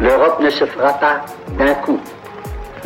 L'Europe 0.00 0.40
ne 0.40 0.50
se 0.50 0.64
fera 0.64 0.92
pas 0.94 1.24
d'un 1.58 1.74
coup, 1.74 1.98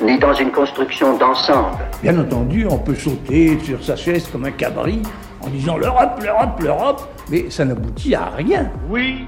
ni 0.03 0.19
dans 0.19 0.33
une 0.33 0.51
construction 0.51 1.17
d'ensemble. 1.19 1.77
Bien 2.03 2.19
entendu, 2.19 2.67
on 2.71 2.79
peut 2.79 2.95
sauter 2.95 3.58
sur 3.61 3.83
sa 3.85 3.96
chaise 3.96 4.27
comme 4.33 4.45
un 4.46 4.51
cabri 4.51 5.03
en 5.43 5.48
disant 5.48 5.77
l'Europe, 5.77 6.21
l'Europe, 6.22 6.61
l'Europe, 6.62 7.09
mais 7.30 7.51
ça 7.51 7.64
n'aboutit 7.64 8.14
à 8.14 8.30
rien. 8.37 8.71
Oui, 8.88 9.27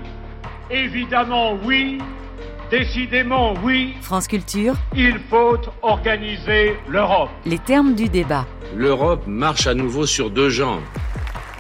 évidemment 0.71 1.59
oui, 1.65 1.99
décidément 2.70 3.52
oui. 3.62 3.95
France 4.01 4.29
Culture, 4.29 4.75
Il 4.96 5.19
faut 5.29 5.59
organiser 5.82 6.77
l'Europe. 6.89 7.29
les 7.45 7.59
termes 7.59 7.95
du 7.95 8.09
débat. 8.09 8.46
L'Europe 8.75 9.25
marche 9.27 9.66
à 9.66 9.75
nouveau 9.75 10.07
sur 10.07 10.30
deux 10.30 10.48
jambes. 10.48 10.80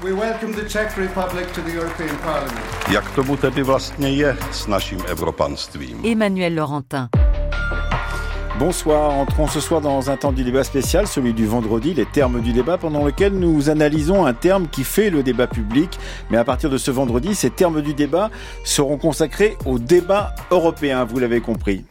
We 0.02 0.12
welcome 0.12 0.52
the 0.52 0.68
Czech 0.68 0.96
Republic 0.96 1.52
to 1.52 1.62
the 1.62 1.70
European 1.70 2.16
Parliament. 2.16 2.60
Jak 2.90 3.10
tomu 3.10 3.36
tedy 3.36 3.62
vlastně 3.62 4.08
je 4.10 4.36
s 4.52 4.66
naším 4.66 4.98
evropanstvím? 5.08 6.00
Emmanuel 6.12 6.54
Laurentin. 6.54 7.08
Bonsoir, 8.58 9.12
entrons 9.12 9.52
ce 9.52 9.60
soir 9.60 9.80
dans 9.80 10.10
un 10.10 10.16
temps 10.16 10.34
du 10.34 10.44
débat 10.44 10.64
spécial, 10.64 11.06
celui 11.06 11.32
du 11.32 11.46
vendredi, 11.46 11.94
les 11.94 12.06
termes 12.06 12.40
du 12.40 12.52
débat, 12.52 12.78
pendant 12.78 13.04
lequel 13.04 13.32
nous 13.32 13.70
analysons 13.70 14.26
un 14.26 14.34
terme 14.34 14.68
qui 14.68 14.84
fait 14.84 15.10
le 15.10 15.22
débat 15.22 15.46
public. 15.46 15.98
Mais 16.30 16.38
à 16.38 16.44
partir 16.44 16.70
de 16.70 16.78
ce 16.78 16.90
vendredi, 16.90 17.34
ces 17.34 17.50
termes 17.50 17.82
du 17.82 17.94
débat 17.94 18.30
seront 18.64 18.98
consacrés 18.98 19.56
au 19.64 19.78
débat 19.78 20.34
européen, 20.50 21.04
vous 21.04 21.18
l'avez 21.20 21.40
compris. 21.40 21.84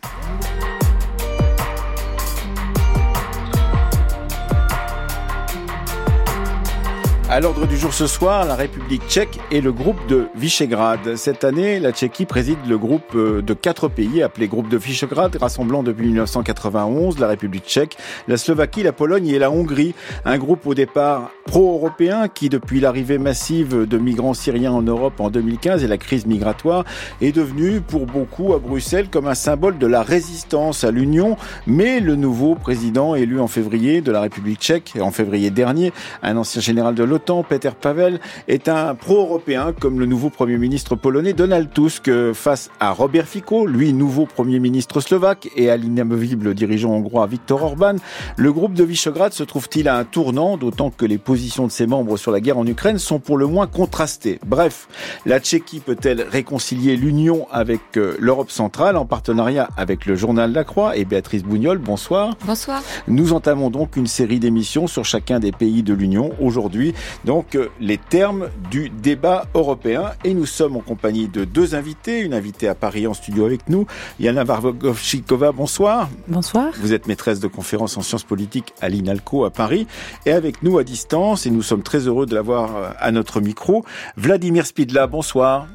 À 7.34 7.40
l'ordre 7.40 7.66
du 7.66 7.78
jour 7.78 7.92
ce 7.92 8.06
soir, 8.06 8.46
la 8.46 8.54
République 8.54 9.08
tchèque 9.08 9.40
et 9.50 9.60
le 9.60 9.72
groupe 9.72 9.98
de 10.08 10.28
Visegrad. 10.36 11.16
Cette 11.16 11.44
année, 11.44 11.80
la 11.80 11.92
Tchéquie 11.92 12.28
préside 12.28 12.60
le 12.70 12.78
groupe 12.78 13.16
euh, 13.16 13.42
de 13.42 13.56
quatre 13.56 13.88
pays 13.88 14.22
appelé 14.22 14.48
groupe 14.48 14.70
de 14.70 14.78
Visegrad, 14.78 15.36
rassemblant 15.36 15.82
depuis 15.82 16.06
1991 16.06 17.18
la 17.18 17.28
République 17.28 17.66
tchèque, 17.66 17.98
la 18.28 18.38
Slovaquie, 18.38 18.84
la 18.84 18.92
Pologne 18.92 19.30
et 19.30 19.40
la 19.40 19.50
Hongrie. 19.50 19.96
Un 20.26 20.38
groupe 20.38 20.68
au 20.68 20.76
départ 20.76 21.32
pro-européen 21.48 22.28
qui, 22.28 22.50
depuis 22.50 22.80
l'arrivée 22.80 23.18
massive 23.18 23.88
de 23.88 23.98
migrants 23.98 24.36
syriens 24.36 24.74
en 24.74 24.84
Europe 24.84 25.20
en 25.20 25.32
2015 25.32 25.84
et 25.84 25.88
la 25.88 25.98
crise 25.98 26.28
migratoire, 26.28 26.86
est 27.20 27.32
devenu 27.32 27.82
pour 27.82 28.06
beaucoup 28.06 28.54
à 28.54 28.60
Bruxelles 28.60 29.08
comme 29.10 29.28
un 29.28 29.34
symbole 29.34 29.80
de 29.80 29.88
la 29.88 30.04
résistance 30.04 30.84
à 30.84 30.92
l'Union. 30.92 31.36
Mais 31.66 32.00
le 32.00 32.16
nouveau 32.16 32.54
président 32.54 33.16
élu 33.16 33.40
en 33.40 33.48
février 33.48 34.02
de 34.02 34.12
la 34.12 34.22
République 34.22 34.60
tchèque, 34.60 34.94
en 35.02 35.10
février 35.10 35.50
dernier, 35.50 35.92
un 36.22 36.38
ancien 36.38 36.62
général 36.62 36.94
de 36.94 37.04
l'OTAN, 37.04 37.23
Peter 37.48 37.70
Pavel, 37.80 38.20
est 38.48 38.68
un 38.68 38.96
pro-européen 38.96 39.74
comme 39.80 40.00
le 40.00 40.06
nouveau 40.06 40.30
Premier 40.30 40.58
ministre 40.58 40.96
polonais 40.96 41.34
Donald 41.34 41.70
Tusk 41.72 42.12
face 42.34 42.70
à 42.80 42.92
Robert 42.92 43.28
Fico, 43.28 43.66
lui 43.66 43.94
nouveau 43.94 44.26
Premier 44.26 44.60
ministre 44.60 45.00
slovaque, 45.00 45.50
et 45.56 45.70
à 45.70 45.78
l'inamovible 45.78 46.54
dirigeant 46.54 46.92
hongrois 46.92 47.26
Viktor 47.28 47.64
Orban. 47.64 47.96
Le 48.36 48.52
groupe 48.52 48.74
de 48.74 48.84
Visegrad 48.84 49.32
se 49.32 49.44
trouve-t-il 49.44 49.88
à 49.88 49.98
un 49.98 50.04
tournant, 50.04 50.58
d'autant 50.58 50.90
que 50.90 51.06
les 51.06 51.18
positions 51.18 51.66
de 51.66 51.72
ses 51.72 51.88
membres 51.88 52.18
sur 52.18 52.32
la 52.32 52.42
guerre 52.42 52.58
en 52.58 52.68
Ukraine 52.68 53.00
sont 53.00 53.20
pour 53.20 53.38
le 53.38 53.48
moins 53.48 53.68
contrastées. 53.68 54.40
Bref, 54.46 54.88
la 55.26 55.40
Tchéquie 55.40 55.80
peut-elle 55.80 56.22
réconcilier 56.22 56.98
l'Union 56.98 57.48
avec 57.52 57.82
euh, 57.96 58.16
l'Europe 58.20 58.52
centrale 58.52 58.98
en 58.98 59.06
partenariat 59.06 59.70
avec 59.78 60.06
le 60.06 60.16
journal 60.16 60.52
La 60.52 60.64
Croix? 60.64 60.98
Et 60.98 61.06
Béatrice 61.06 61.44
Bougnol 61.44 61.78
Bonsoir. 61.78 62.36
Bonsoir. 62.46 62.82
Nous 63.08 63.34
entamons 63.34 63.70
donc 63.70 63.96
une 63.96 64.08
série 64.08 64.40
d'émissions 64.40 64.88
sur 64.88 65.06
chacun 65.06 65.40
des 65.40 65.52
pays 65.52 65.84
de 65.84 65.94
l'Union. 65.94 66.32
Aujourd'hui, 66.42 66.94
donc, 67.26 67.56
euh, 67.56 67.70
les 67.80 67.98
termes 67.98 68.50
du 68.70 68.90
débat 68.90 69.46
européen. 69.54 70.12
Et 70.24 70.34
nous 70.34 70.46
sommes 70.46 70.78
en 70.78 70.82
compagnie 70.82 71.28
de 71.28 71.46
deux 71.46 71.76
invités. 71.76 72.20
Une 72.20 72.34
invitée 72.34 72.68
à 72.68 72.76
Paris 72.76 73.08
en 73.08 73.14
studio 73.14 73.46
avec 73.46 73.70
nous, 73.70 73.86
Yana 74.20 74.44
Vargovchikova. 74.44 75.52
Bonsoir. 75.52 76.10
Bonsoir. 76.28 76.72
Vous 76.80 76.94
êtes 76.94 77.08
maîtresse 77.08 77.40
de 77.40 77.48
conférences 77.48 77.98
en 77.98 78.02
sciences 78.02 78.24
politiques 78.24 78.74
à 78.82 78.90
l'INALCO 78.90 79.46
à 79.46 79.52
Paris. 79.52 79.88
Et 80.26 80.32
avec 80.32 80.64
nous 80.64 80.78
à 80.78 80.84
distance, 80.84 81.46
et 81.46 81.50
nous 81.50 81.62
sommes 81.62 81.84
très 81.84 82.08
heureux 82.08 82.26
de 82.26 82.36
l'avoir 82.36 82.76
euh, 82.76 82.90
à 83.00 83.12
notre 83.12 83.42
micro, 83.42 83.86
Vladimir 84.18 84.66
Spidla. 84.66 85.08
Bonsoir. 85.08 85.68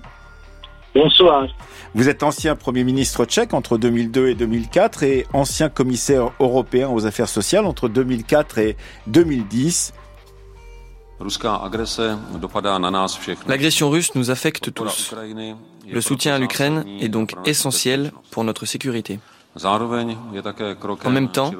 Bonsoir. 0.94 1.46
Vous 1.94 2.08
êtes 2.08 2.22
ancien 2.22 2.56
Premier 2.56 2.84
ministre 2.84 3.24
tchèque 3.24 3.54
entre 3.54 3.78
2002 3.78 4.28
et 4.28 4.34
2004 4.34 5.02
et 5.04 5.26
ancien 5.32 5.68
commissaire 5.68 6.32
européen 6.40 6.88
aux 6.88 7.06
affaires 7.06 7.28
sociales 7.28 7.66
entre 7.66 7.88
2004 7.88 8.58
et 8.58 8.76
2010. 9.06 9.92
L'agression 13.46 13.90
russe 13.90 14.14
nous 14.14 14.30
affecte 14.30 14.72
tous. 14.72 15.14
Le 15.90 16.00
soutien 16.00 16.34
à 16.34 16.38
l'Ukraine 16.38 16.84
est 17.00 17.08
donc 17.08 17.34
essentiel 17.44 18.12
pour 18.30 18.44
notre 18.44 18.66
sécurité. 18.66 19.18
En 21.04 21.10
même 21.10 21.28
temps, 21.30 21.50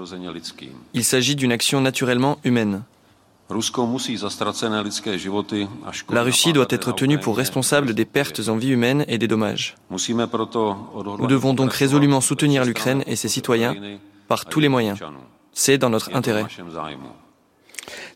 il 0.94 1.04
s'agit 1.04 1.36
d'une 1.36 1.52
action 1.52 1.80
naturellement 1.80 2.38
humaine. 2.44 2.82
La 6.10 6.22
Russie 6.22 6.52
doit 6.52 6.66
être 6.68 6.92
tenue 6.92 7.18
pour 7.18 7.36
responsable 7.36 7.94
des 7.94 8.04
pertes 8.04 8.48
en 8.48 8.56
vie 8.56 8.68
humaine 8.68 9.04
et 9.08 9.16
des 9.16 9.26
dommages. 9.26 9.74
Nous 9.91 11.26
devons 11.26 11.54
donc 11.54 11.72
résolument 11.72 12.20
soutenir 12.20 12.64
l'Ukraine 12.64 13.02
et 13.06 13.16
ses 13.16 13.28
citoyens 13.28 13.74
par 14.28 14.44
tous 14.44 14.60
les 14.60 14.68
moyens. 14.68 14.98
C'est 15.52 15.78
dans 15.78 15.91
notre 15.91 16.14
intérêt. 16.14 16.44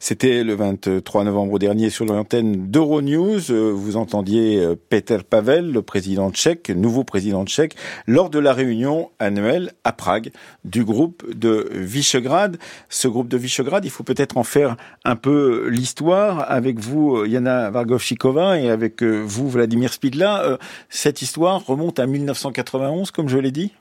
C'était 0.01 0.45
le 0.45 0.55
23 0.55 1.25
novembre 1.25 1.59
dernier 1.59 1.91
sur 1.91 2.05
l'antenne 2.05 2.71
d'Euronews. 2.71 3.51
Euh, 3.51 3.71
Vous 3.71 3.97
entendiez 3.97 4.59
euh, 4.59 4.75
Peter 4.89 5.19
Pavel, 5.29 5.73
le 5.73 5.83
président 5.83 6.31
tchèque, 6.31 6.71
nouveau 6.71 7.05
président 7.05 7.45
tchèque, 7.45 7.75
lors 8.07 8.31
de 8.31 8.39
la 8.39 8.53
réunion 8.53 9.11
annuelle 9.19 9.73
à 9.85 9.93
Prague 9.93 10.31
du 10.65 10.85
groupe 10.85 11.25
de 11.35 11.69
Visegrad. 11.73 12.59
Ce 12.89 13.09
groupe 13.09 13.29
de 13.29 13.37
Visegrad, 13.37 13.85
il 13.85 13.91
faut 13.91 14.05
peut-être 14.05 14.37
en 14.37 14.45
faire 14.45 14.77
un 15.05 15.17
peu 15.17 15.69
l'histoire 15.69 16.51
avec 16.51 16.79
vous, 16.79 17.25
Yana 17.25 17.71
Vargovchikova, 17.71 18.59
et 18.59 18.71
avec 18.71 19.03
euh, 19.03 19.23
vous, 19.25 19.49
Vladimir 19.49 19.93
Spidla. 19.93 20.59
Cette 20.89 21.23
histoire 21.23 21.65
remonte 21.65 21.99
à 21.99 22.07
1991, 22.07 23.11
comme 23.11 23.29
je 23.29 23.39
l'ai 23.39 23.51
dit? 23.51 23.73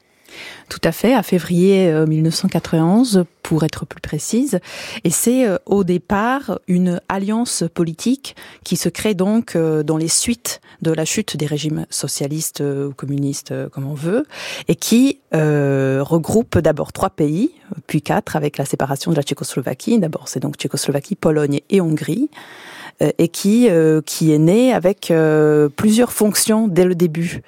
Tout 0.69 0.81
à 0.83 0.91
fait, 0.91 1.13
à 1.13 1.23
février 1.23 1.89
euh, 1.89 2.05
1991, 2.05 3.25
pour 3.43 3.63
être 3.63 3.85
plus 3.85 3.99
précise. 3.99 4.59
Et 5.03 5.09
c'est 5.09 5.45
euh, 5.45 5.57
au 5.65 5.83
départ 5.83 6.59
une 6.67 7.01
alliance 7.09 7.63
politique 7.73 8.35
qui 8.63 8.77
se 8.77 8.87
crée 8.89 9.13
donc 9.13 9.55
euh, 9.55 9.83
dans 9.83 9.97
les 9.97 10.07
suites 10.07 10.61
de 10.81 10.91
la 10.91 11.05
chute 11.05 11.37
des 11.37 11.45
régimes 11.45 11.85
socialistes 11.89 12.61
euh, 12.61 12.87
ou 12.87 12.93
communistes, 12.93 13.51
euh, 13.51 13.69
comme 13.69 13.87
on 13.87 13.93
veut, 13.93 14.25
et 14.67 14.75
qui 14.75 15.19
euh, 15.33 16.01
regroupe 16.01 16.57
d'abord 16.59 16.93
trois 16.93 17.09
pays, 17.09 17.51
puis 17.87 18.01
quatre 18.01 18.35
avec 18.35 18.57
la 18.57 18.65
séparation 18.65 19.11
de 19.11 19.17
la 19.17 19.23
Tchécoslovaquie. 19.23 19.99
D'abord, 19.99 20.27
c'est 20.27 20.39
donc 20.39 20.55
Tchécoslovaquie, 20.55 21.15
Pologne 21.15 21.59
et 21.69 21.81
Hongrie 21.81 22.29
euh, 22.31 22.80
et 23.17 23.27
qui 23.27 23.67
euh, 23.69 24.01
qui 24.05 24.31
est 24.33 24.37
né 24.37 24.73
avec 24.73 25.11
euh, 25.11 25.69
plusieurs 25.69 26.11
fonctions 26.11 26.67
dès 26.67 26.85
le 26.85 26.95
début, 26.95 27.41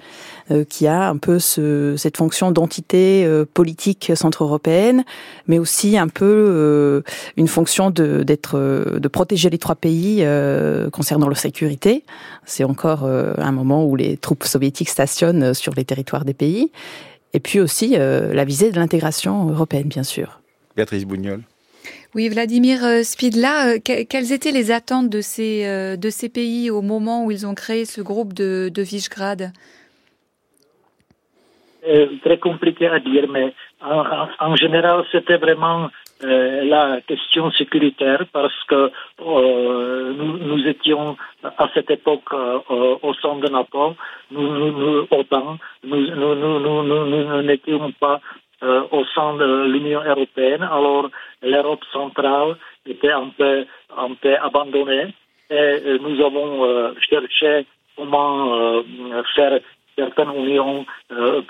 euh, 0.51 0.63
qui 0.63 0.87
a 0.87 1.07
un 1.09 1.17
peu 1.17 1.39
ce, 1.39 1.95
cette 1.97 2.17
fonction 2.17 2.51
d'entité 2.51 3.23
euh, 3.25 3.45
politique 3.45 4.11
centre-européenne, 4.15 5.03
mais 5.47 5.59
aussi 5.59 5.97
un 5.97 6.07
peu 6.07 6.25
euh, 6.25 7.01
une 7.37 7.47
fonction 7.47 7.91
de 7.91 8.23
d'être 8.23 8.57
euh, 8.57 8.99
de 8.99 9.07
protéger 9.07 9.49
les 9.49 9.59
trois 9.59 9.75
pays 9.75 10.19
euh, 10.21 10.89
concernant 10.89 11.27
leur 11.27 11.37
sécurité. 11.37 12.03
C'est 12.45 12.63
encore 12.63 13.03
euh, 13.05 13.33
un 13.37 13.51
moment 13.51 13.85
où 13.85 13.95
les 13.95 14.17
troupes 14.17 14.45
soviétiques 14.45 14.89
stationnent 14.89 15.43
euh, 15.43 15.53
sur 15.53 15.73
les 15.75 15.85
territoires 15.85 16.25
des 16.25 16.33
pays, 16.33 16.71
et 17.33 17.39
puis 17.39 17.59
aussi 17.59 17.95
euh, 17.95 18.33
la 18.33 18.45
visée 18.45 18.71
de 18.71 18.79
l'intégration 18.79 19.49
européenne, 19.49 19.87
bien 19.87 20.03
sûr. 20.03 20.41
Béatrice 20.75 21.05
Bougnol. 21.05 21.41
Oui, 22.15 22.29
Vladimir 22.29 22.83
euh, 22.83 23.01
Spidla, 23.03 23.69
euh, 23.69 23.79
que- 23.79 24.03
quelles 24.03 24.31
étaient 24.31 24.51
les 24.51 24.71
attentes 24.71 25.09
de 25.09 25.21
ces, 25.21 25.65
euh, 25.65 25.95
de 25.97 26.09
ces 26.09 26.29
pays 26.29 26.69
au 26.69 26.81
moment 26.81 27.25
où 27.25 27.31
ils 27.31 27.47
ont 27.47 27.55
créé 27.55 27.85
ce 27.85 28.01
groupe 28.01 28.33
de, 28.33 28.69
de 28.73 28.81
Visegrad? 28.83 29.51
Très 32.23 32.37
compliqué 32.37 32.87
à 32.87 32.99
dire, 32.99 33.27
mais 33.29 33.53
en, 33.81 34.55
général, 34.55 35.03
c'était 35.11 35.35
vraiment 35.35 35.89
la 36.21 37.01
question 37.05 37.51
sécuritaire 37.51 38.25
parce 38.31 38.53
que 38.69 38.89
nous, 39.19 40.65
étions 40.65 41.17
à 41.43 41.67
cette 41.73 41.91
époque 41.91 42.31
au 42.31 43.13
sein 43.21 43.35
de 43.35 43.49
NATO, 43.49 43.95
nous, 44.31 44.47
nous, 44.57 44.71
nous, 44.71 45.07
OTAN, 45.11 45.57
nous, 45.83 46.15
nous, 46.15 46.83
nous, 46.83 47.41
n'étions 47.41 47.91
pas 47.99 48.21
au 48.91 49.03
sein 49.15 49.33
de 49.35 49.65
l'Union 49.65 50.01
européenne, 50.03 50.63
alors 50.63 51.09
l'Europe 51.41 51.83
centrale 51.91 52.55
était 52.85 53.11
un 53.11 53.29
peu, 53.37 53.65
un 53.97 54.13
peu 54.21 54.35
abandonnée. 54.37 55.13
Et 55.49 55.53
euh, 55.55 55.97
nous 56.01 56.23
avons 56.25 56.65
euh, 56.65 56.93
cherché 57.09 57.65
comment 57.97 58.53
euh, 58.55 58.81
faire 59.35 59.59
certaines 59.95 60.33
unions 60.35 60.85
euh, 61.11 61.41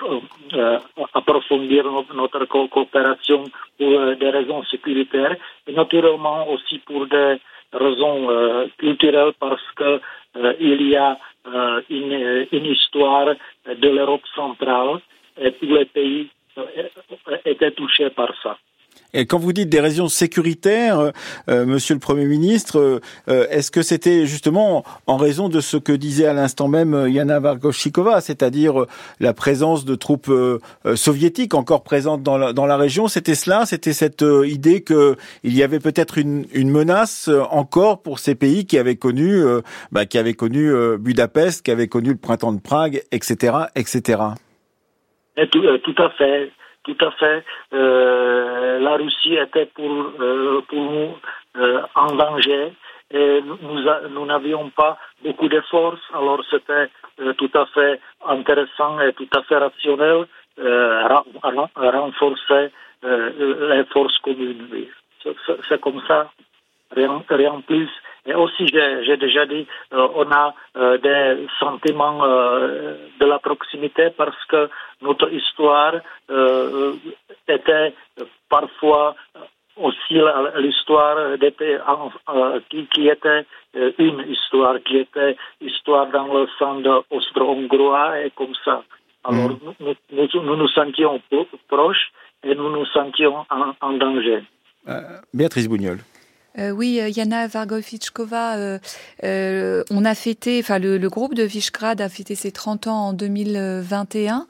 euh, 0.54 0.78
approfondir 1.14 1.84
no- 1.84 2.04
notre 2.14 2.44
co- 2.46 2.68
coopération 2.68 3.44
pour 3.78 3.88
euh, 3.92 4.14
des 4.16 4.30
raisons 4.30 4.62
sécuritaires. 4.64 5.36
Et 5.66 5.72
naturellement 5.72 6.48
aussi 6.50 6.78
pour 6.80 7.06
des 7.06 7.36
raisons 7.72 8.28
euh, 8.30 8.66
culturelles 8.78 9.32
parce 9.40 9.62
que 9.76 10.00
euh, 10.36 10.52
il 10.60 10.82
y 10.88 10.96
a 10.96 11.16
euh, 11.46 11.80
une 11.90 12.66
histoire 12.66 13.28
de 13.66 13.88
l'Europe 13.88 14.26
centrale 14.34 14.98
et 15.40 15.52
tous 15.52 15.66
les 15.66 15.84
pays 15.86 16.28
étaient 17.44 17.72
touchés 17.72 18.10
par 18.10 18.32
ça. 18.42 18.58
Et 19.16 19.26
quand 19.26 19.38
vous 19.38 19.52
dites 19.52 19.68
des 19.68 19.80
raisons 19.80 20.08
sécuritaires, 20.08 20.98
euh, 20.98 21.10
euh, 21.48 21.64
Monsieur 21.64 21.94
le 21.94 22.00
Premier 22.00 22.24
ministre, 22.24 23.00
euh, 23.28 23.46
est-ce 23.48 23.70
que 23.70 23.82
c'était 23.82 24.26
justement 24.26 24.84
en 25.06 25.16
raison 25.16 25.48
de 25.48 25.60
ce 25.60 25.76
que 25.76 25.92
disait 25.92 26.26
à 26.26 26.32
l'instant 26.32 26.66
même 26.66 27.06
Yana 27.08 27.38
Vargoshikova, 27.38 28.20
c'est-à-dire 28.20 28.86
la 29.20 29.32
présence 29.32 29.84
de 29.84 29.94
troupes 29.94 30.32
soviétiques 30.96 31.54
encore 31.54 31.84
présentes 31.84 32.22
dans 32.22 32.36
la, 32.36 32.52
dans 32.52 32.66
la 32.66 32.76
région? 32.76 33.06
C'était 33.06 33.36
cela 33.36 33.66
C'était 33.66 33.92
cette 33.92 34.24
idée 34.44 34.82
qu'il 34.82 35.16
y 35.44 35.62
avait 35.62 35.78
peut-être 35.78 36.18
une, 36.18 36.46
une, 36.52 36.70
menace 36.70 37.30
encore 37.50 38.02
pour 38.02 38.18
ces 38.18 38.34
pays 38.34 38.66
qui 38.66 38.78
avaient 38.78 38.96
connu, 38.96 39.42
bah, 39.92 40.06
qui 40.06 40.18
avaient 40.18 40.34
connu 40.34 40.72
Budapest, 40.98 41.64
qui 41.64 41.70
avaient 41.70 41.88
connu 41.88 42.10
le 42.10 42.16
printemps 42.16 42.52
de 42.52 42.60
Prague, 42.60 43.02
etc., 43.12 43.54
etc. 43.76 44.18
Tout, 45.50 45.78
tout 45.78 46.02
à 46.02 46.10
fait 46.10 46.52
tout 46.84 46.96
à 47.00 47.10
fait. 47.12 47.44
Euh, 47.72 48.78
la 48.78 48.96
Russie 48.96 49.34
était 49.34 49.66
pour, 49.66 49.90
euh, 50.20 50.60
pour 50.68 50.80
nous 50.80 51.16
euh, 51.56 51.82
en 51.94 52.14
danger 52.14 52.72
et 53.10 53.42
nous 53.42 54.26
n'avions 54.26 54.70
pas 54.70 54.98
beaucoup 55.24 55.48
de 55.48 55.60
force, 55.70 56.00
alors 56.12 56.42
c'était 56.50 56.88
tout 57.36 57.50
à 57.54 57.66
fait 57.66 58.00
intéressant 58.26 58.98
et 59.00 59.12
tout 59.12 59.28
à 59.36 59.42
fait 59.42 59.58
rationnel 59.58 60.26
renforcer 61.76 62.70
les 63.02 63.84
forces 63.92 64.18
communes. 64.18 64.88
C'est 65.68 65.80
comme 65.80 66.02
ça, 66.08 66.30
rien, 66.96 67.22
rien 67.28 67.60
plus. 67.66 67.90
Et 68.26 68.34
aussi, 68.34 68.66
j'ai 68.68 69.16
déjà 69.18 69.44
dit, 69.44 69.66
euh, 69.92 70.08
on 70.14 70.30
a 70.32 70.54
euh, 70.76 70.96
des 70.98 71.46
sentiments 71.60 72.24
euh, 72.24 72.96
de 73.20 73.26
la 73.26 73.38
proximité 73.38 74.10
parce 74.16 74.42
que 74.46 74.70
notre 75.02 75.30
histoire 75.30 75.94
était 77.46 77.92
parfois 78.48 79.14
aussi 79.76 80.18
l'histoire 80.56 81.36
qui, 82.70 82.86
qui, 82.86 83.08
était 83.08 83.44
une 83.98 84.24
histoire, 84.28 84.76
qui 84.82 84.98
était 84.98 85.36
histoire 85.60 86.06
dans 86.06 86.32
le 86.32 86.46
sang 86.58 86.76
de 86.76 87.02
austro-hongrois 87.10 88.20
et 88.20 88.30
comme 88.30 88.54
ça. 88.64 88.82
Alors, 89.24 89.50
mm. 89.50 89.58
nous, 89.80 89.94
nous, 90.12 90.42
nous, 90.42 90.56
nous 90.56 90.68
sentions 90.68 91.20
proches 91.68 92.12
et 92.42 92.54
nous 92.54 92.70
nous 92.70 92.86
sentions 92.86 93.44
en, 93.50 93.74
en 93.80 93.92
danger. 93.92 94.42
Béatrice 95.34 95.68
Bougnol. 95.68 95.98
Euh, 96.58 96.70
oui, 96.70 97.00
euh, 97.00 97.08
Yana 97.08 97.48
Vargovichkova, 97.48 98.78
euh, 99.24 99.84
on 99.90 100.04
a 100.04 100.14
fêté, 100.14 100.60
enfin 100.60 100.78
le, 100.78 100.98
le, 100.98 101.08
groupe 101.08 101.34
de 101.34 101.42
Visegrad 101.42 102.00
a 102.00 102.08
fêté 102.08 102.36
ses 102.36 102.52
30 102.52 102.86
ans 102.86 103.08
en 103.08 103.12
2021. 103.12 104.46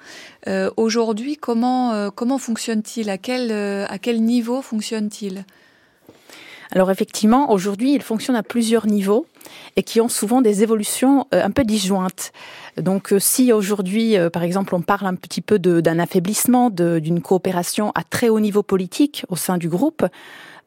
Euh, 0.47 0.71
Aujourd'hui, 0.77 1.37
comment 1.37 2.11
comment 2.11 2.39
fonctionne-t-il? 2.39 3.09
À 3.09 3.17
quel 3.17 3.51
à 3.53 3.99
quel 3.99 4.23
niveau 4.23 4.61
fonctionne-t-il? 4.61 5.45
Alors 6.73 6.91
effectivement, 6.91 7.53
aujourd'hui, 7.53 7.95
il 7.95 8.03
fonctionne 8.03 8.37
à 8.37 8.43
plusieurs 8.43 8.87
niveaux 8.87 9.27
et 9.77 9.83
qui 9.83 10.01
ont 10.01 10.09
souvent 10.09 10.43
des 10.43 10.63
évolutions 10.63 11.27
un 11.31 11.51
peu 11.51 11.63
disjointes. 11.63 12.33
Donc 12.77 13.15
si 13.19 13.53
aujourd'hui, 13.53 14.17
par 14.33 14.43
exemple, 14.43 14.75
on 14.75 14.83
parle 14.83 15.07
un 15.07 15.15
petit 15.15 15.41
peu 15.41 15.59
d'un 15.59 15.99
affaiblissement, 15.99 16.71
d'une 16.71 17.23
coopération 17.23 17.93
à 17.95 18.03
très 18.03 18.29
haut 18.29 18.41
niveau 18.41 18.63
politique 18.63 19.25
au 19.29 19.37
sein 19.37 19.57
du 19.57 19.69
groupe, 19.69 20.05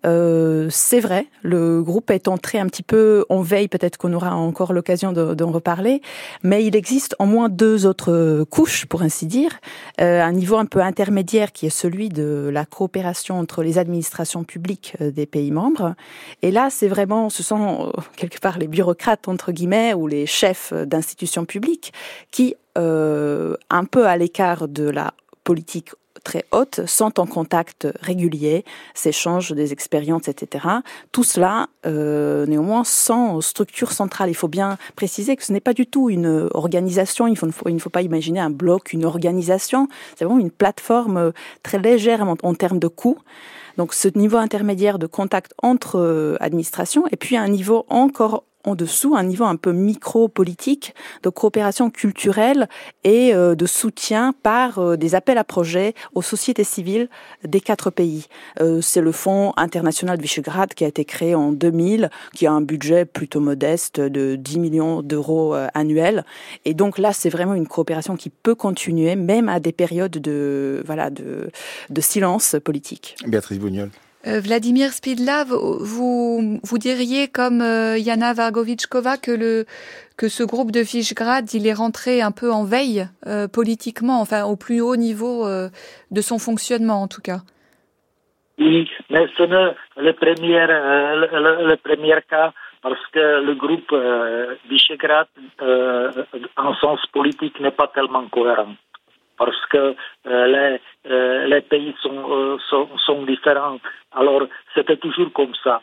euh, 0.08 0.68
c'est 0.70 1.00
vrai, 1.00 1.28
le 1.44 1.82
groupe 1.82 2.10
est 2.12 2.28
entré 2.28 2.60
un 2.60 2.68
petit 2.68 2.84
peu 2.84 3.26
en 3.30 3.42
veille, 3.42 3.68
peut-être 3.68 3.98
qu'on 3.98 4.14
aura 4.14 4.36
encore 4.36 4.74
l'occasion 4.74 5.12
d'en 5.12 5.52
reparler, 5.52 6.02
mais 6.44 6.66
il 6.66 6.76
existe 6.76 7.16
en 7.20 7.26
moins 7.26 7.50
deux 7.50 7.86
autres 7.86 8.46
couches, 8.50 8.86
pour 8.86 9.02
ainsi 9.02 9.26
dire, 9.26 9.60
euh, 10.00 10.22
un 10.22 10.32
niveau 10.32 10.58
un 10.58 10.66
peu 10.66 10.80
intermédiaire 10.80 11.52
qui 11.52 11.66
est 11.66 11.72
celui 11.72 12.10
de 12.10 12.50
la 12.52 12.66
coopération 12.66 13.38
entre 13.38 13.64
les 13.64 13.78
administrations 13.78 14.44
publiques 14.44 14.96
euh, 15.02 15.12
des 15.12 15.26
pays 15.26 15.52
membres. 15.52 15.96
Et 16.42 16.52
là, 16.52 16.70
c'est 16.70 16.88
vraiment, 16.88 17.30
ce 17.30 17.44
sont 17.44 17.92
quelque 18.16 18.40
part 18.40 18.58
les 18.58 18.68
bureaucrates, 18.68 19.28
entre 19.28 19.52
guillemets, 19.52 19.94
ou 19.94 20.08
les 20.08 20.26
chefs 20.26 20.74
d'institutions 20.74 21.46
publiques 21.46 21.94
qui, 22.32 22.56
un 22.76 23.86
peu 23.90 24.06
à 24.06 24.18
l'écart 24.18 24.68
de 24.68 24.88
la 24.88 25.16
politique 25.44 25.92
très 26.28 26.44
hautes 26.52 26.86
sont 26.88 27.22
en 27.22 27.26
contact 27.26 27.88
régulier, 28.02 28.66
s'échangent 28.94 29.54
des 29.54 29.72
expériences, 29.72 30.28
etc. 30.28 30.68
Tout 31.14 31.24
cela, 31.24 31.68
euh, 31.86 32.46
néanmoins, 32.46 32.84
sans 32.84 33.40
structure 33.40 33.94
centrale. 33.94 34.30
Il 34.30 34.36
faut 34.36 34.50
bien 34.50 34.78
préciser 34.98 35.38
que 35.38 35.46
ce 35.46 35.54
n'est 35.54 35.62
pas 35.62 35.74
du 35.74 35.88
tout 35.88 36.10
une 36.10 36.50
organisation. 36.54 37.28
Il, 37.28 37.38
ne 37.42 37.80
faut 37.80 37.90
pas 37.90 38.02
imaginer 38.02 38.42
un 38.42 38.50
bloc, 38.50 38.92
une 38.92 39.06
organisation. 39.06 39.88
C'est 40.18 40.26
vraiment 40.26 40.42
une 40.42 40.52
plateforme 40.52 41.32
très 41.64 41.80
légère 41.80 42.22
en, 42.22 42.36
en 42.44 42.54
termes 42.56 42.80
de 42.80 42.90
coûts. 42.90 43.20
Donc 43.78 43.94
ce 43.94 44.10
niveau 44.10 44.36
intermédiaire 44.38 45.00
de 45.00 45.08
contact 45.08 45.54
entre 45.64 45.98
euh, 45.98 46.36
administrations 46.42 47.06
et 47.10 47.16
puis 47.16 47.38
un 47.38 47.48
niveau 47.48 47.86
encore 47.88 48.44
en 48.68 48.76
dessous, 48.76 49.16
un 49.16 49.24
niveau 49.24 49.46
un 49.46 49.56
peu 49.56 49.72
micro-politique 49.72 50.94
de 51.24 51.30
coopération 51.30 51.90
culturelle 51.90 52.68
et 53.04 53.34
euh, 53.34 53.56
de 53.56 53.66
soutien 53.66 54.34
par 54.44 54.80
euh, 54.80 54.98
des 54.98 55.16
appels 55.16 55.38
à 55.38 55.46
projets 55.46 55.94
aux 56.14 56.22
sociétés 56.22 56.66
civiles 56.66 57.10
des 57.46 57.62
quatre 57.62 57.90
pays. 57.90 58.28
Euh, 58.60 58.82
c'est 58.82 59.02
le 59.02 59.14
Fonds 59.14 59.54
international 59.56 60.18
de 60.18 60.22
Visegrad 60.22 60.74
qui 60.74 60.84
a 60.84 60.88
été 60.88 61.06
créé 61.06 61.34
en 61.34 61.54
2000, 61.54 62.10
qui 62.34 62.46
a 62.46 62.52
un 62.52 62.62
budget 62.62 63.06
plutôt 63.06 63.40
modeste 63.40 64.02
de 64.02 64.36
10 64.36 64.60
millions 64.60 65.02
d'euros 65.02 65.56
annuels. 65.74 66.26
Et 66.66 66.74
donc 66.74 66.98
là, 66.98 67.14
c'est 67.14 67.30
vraiment 67.30 67.54
une 67.54 67.68
coopération 67.68 68.18
qui 68.18 68.30
peut 68.30 68.56
continuer, 68.56 69.16
même 69.16 69.48
à 69.48 69.60
des 69.60 69.72
périodes 69.72 70.12
de, 70.12 70.84
voilà, 70.86 71.10
de, 71.10 71.50
de 71.90 72.02
silence 72.02 72.56
politique. 72.64 73.16
Béatrice 73.26 73.60
Bougnol. 73.60 73.90
Euh, 74.28 74.42
Vladimir 74.42 74.90
Spidla, 74.90 75.46
vous, 75.46 76.60
vous 76.62 76.78
diriez 76.78 77.28
comme 77.30 77.62
euh, 77.62 77.98
Yana 77.98 78.34
Vargovichkova 78.34 79.18
que 79.18 79.32
le 79.32 79.66
que 80.18 80.28
ce 80.28 80.44
groupe 80.44 80.72
de 80.72 80.80
Visegrad, 80.80 81.54
il 81.54 81.68
est 81.68 81.74
rentré 81.74 82.22
un 82.22 82.32
peu 82.32 82.52
en 82.52 82.64
veille 82.64 83.08
euh, 83.28 83.48
politiquement, 83.48 84.20
enfin 84.20 84.46
au 84.46 84.56
plus 84.56 84.82
haut 84.82 84.96
niveau 84.96 85.46
de 85.46 86.22
son 86.22 86.40
fonctionnement 86.40 87.04
en 87.04 87.08
tout 87.08 87.22
cas. 87.22 87.42
Oui, 88.58 88.90
mais 89.12 89.28
ce 89.38 89.44
n'est 89.44 89.76
le 89.98 90.14
premier 90.14 90.66
le, 90.66 91.76
premier 91.76 92.18
cas 92.28 92.52
parce 92.82 93.06
que 93.14 93.46
le 93.46 93.54
groupe 93.54 93.94
Visegrad 94.70 95.28
en 96.58 96.74
sens 96.76 97.00
politique 97.14 97.60
n'est 97.60 97.72
pas 97.72 97.88
tellement 97.94 98.28
cohérent 98.28 98.76
parce 99.38 99.66
que 99.68 99.96
euh, 100.28 100.48
les, 100.48 101.12
euh, 101.12 101.46
les 101.48 101.62
pays 101.62 101.96
sont, 102.02 102.32
euh, 102.32 102.58
sont, 103.06 103.24
différents. 103.24 103.80
Alors, 104.12 104.44
c'était 104.74 104.98
toujours 104.98 105.32
comme 105.34 105.54
ça. 105.64 105.82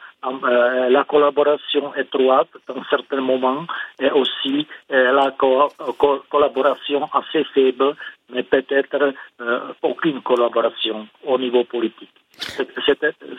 la 0.96 1.04
collaboration 1.04 1.94
étroite 1.94 2.48
dans 2.68 2.82
certains 2.90 3.20
moments 3.20 3.64
et 4.00 4.10
aussi 4.10 4.66
la 4.88 5.30
collaboration 6.30 7.08
assez 7.12 7.44
faible, 7.54 7.94
mais 8.32 8.42
peut-être 8.42 9.12
aucune 9.82 10.20
collaboration 10.22 11.06
au 11.24 11.38
niveau 11.38 11.64
politique. 11.64 12.16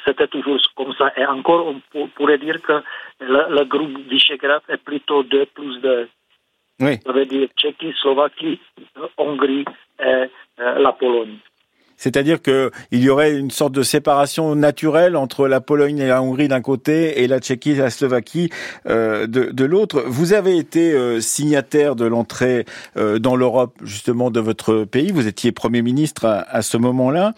C'était 0.06 0.28
toujours 0.28 0.62
comme 0.78 0.94
ça. 0.94 1.12
Et 1.18 1.26
encore, 1.26 1.74
on 1.96 2.08
pourrait 2.16 2.38
dire 2.38 2.62
que 2.62 2.78
le, 3.20 3.42
le 3.58 3.64
groupe 3.66 3.98
Visegrad 4.10 4.62
est 4.70 4.84
plutôt 4.90 5.24
2 5.24 5.46
plus 5.48 5.80
2. 5.82 6.08
Oui. 6.80 7.00
Ça 7.06 7.12
veut 7.12 7.26
dire 7.26 7.48
Tchéquie, 7.58 7.94
Slovaquie, 8.02 8.60
Hongrie 9.18 9.66
et 10.00 10.04
euh, 10.60 10.80
la 10.80 10.92
Pologne. 10.92 11.38
C'est-à-dire 11.98 12.42
qu'il 12.42 12.72
y 12.92 13.10
aurait 13.10 13.38
une 13.38 13.52
sorte 13.52 13.74
de 13.74 13.84
séparation 13.84 14.56
naturelle 14.56 15.16
entre 15.16 15.48
la 15.48 15.62
Pologne 15.62 16.00
et 16.00 16.08
la 16.08 16.22
Hongrie 16.22 16.48
d'un 16.48 16.62
côté 16.62 17.24
et 17.24 17.28
la 17.28 17.40
Tchéquie 17.40 17.72
et 17.72 17.76
la 17.76 17.90
Slovaquie 17.90 18.50
euh, 18.88 19.28
de, 19.28 19.52
de 19.52 19.66
l'autre. 19.66 20.04
Vous 20.08 20.34
avez 20.34 20.58
été 20.58 20.94
euh, 20.94 21.22
signataire 21.22 21.96
de 21.96 22.06
l'entrée 22.06 22.66
euh, 22.98 23.20
dans 23.20 23.36
l'Europe 23.36 23.74
justement 23.84 24.32
de 24.32 24.40
votre 24.40 24.84
pays. 24.84 25.12
Vous 25.12 25.28
étiez 25.28 25.52
Premier 25.52 25.82
ministre 25.82 26.26
à, 26.26 26.42
à 26.50 26.62
ce 26.62 26.78
moment-là. 26.78 27.34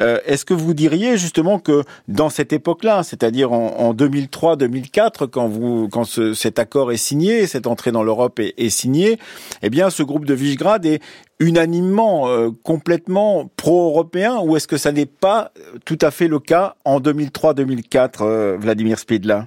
Euh, 0.00 0.18
est-ce 0.26 0.44
que 0.44 0.54
vous 0.54 0.74
diriez 0.74 1.16
justement 1.16 1.58
que 1.58 1.82
dans 2.08 2.28
cette 2.30 2.52
époque-là, 2.52 3.02
c'est-à-dire 3.02 3.52
en, 3.52 3.76
en 3.78 3.94
2003-2004, 3.94 5.28
quand, 5.28 5.48
vous, 5.48 5.88
quand 5.88 6.04
ce, 6.04 6.34
cet 6.34 6.58
accord 6.58 6.92
est 6.92 6.96
signé, 6.96 7.46
cette 7.46 7.66
entrée 7.66 7.92
dans 7.92 8.02
l'Europe 8.02 8.38
est, 8.38 8.54
est 8.58 8.70
signée, 8.70 9.18
eh 9.62 9.70
bien 9.70 9.90
ce 9.90 10.02
groupe 10.02 10.24
de 10.24 10.34
Visegrad 10.34 10.84
est 10.86 11.00
unanimement, 11.42 12.28
euh, 12.28 12.50
complètement 12.64 13.50
pro-européen, 13.56 14.38
ou 14.42 14.56
est-ce 14.56 14.68
que 14.68 14.76
ça 14.76 14.92
n'est 14.92 15.10
pas 15.20 15.50
euh, 15.58 15.78
tout 15.84 15.98
à 16.00 16.10
fait 16.10 16.28
le 16.28 16.38
cas 16.38 16.74
en 16.84 17.00
2003-2004, 17.00 18.22
euh, 18.22 18.56
Vladimir 18.58 18.98
Spidla? 18.98 19.46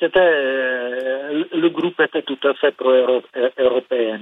C'était 0.00 0.32
le 1.52 1.68
groupe 1.68 2.00
était 2.00 2.22
tout 2.22 2.38
à 2.42 2.54
fait 2.54 2.72
pro-européen. 2.72 4.20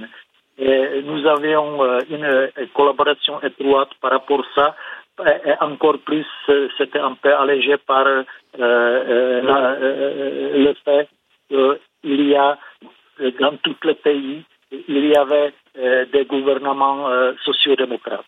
Nous 0.59 1.25
avions 1.25 1.99
une 2.11 2.49
collaboration 2.75 3.41
étroite 3.41 3.89
par 3.99 4.11
rapport 4.11 4.41
à 4.41 4.53
ça. 4.55 4.75
Et 5.45 5.53
encore 5.61 5.97
plus, 6.05 6.27
c'était 6.77 6.99
un 6.99 7.15
peu 7.15 7.33
allégé 7.33 7.77
par 7.77 8.05
la, 8.05 9.75
le 9.79 10.73
fait 10.85 11.09
qu'il 12.03 12.27
y 12.27 12.35
a 12.35 12.59
dans 13.39 13.57
tous 13.57 13.77
les 13.83 13.95
pays 13.95 14.43
il 14.71 15.07
y 15.07 15.15
avait 15.15 15.53
des 16.11 16.25
gouvernements 16.25 17.07
sociodémocrates. 17.43 18.25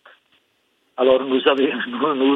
Alors 1.00 1.24
nous, 1.25 1.39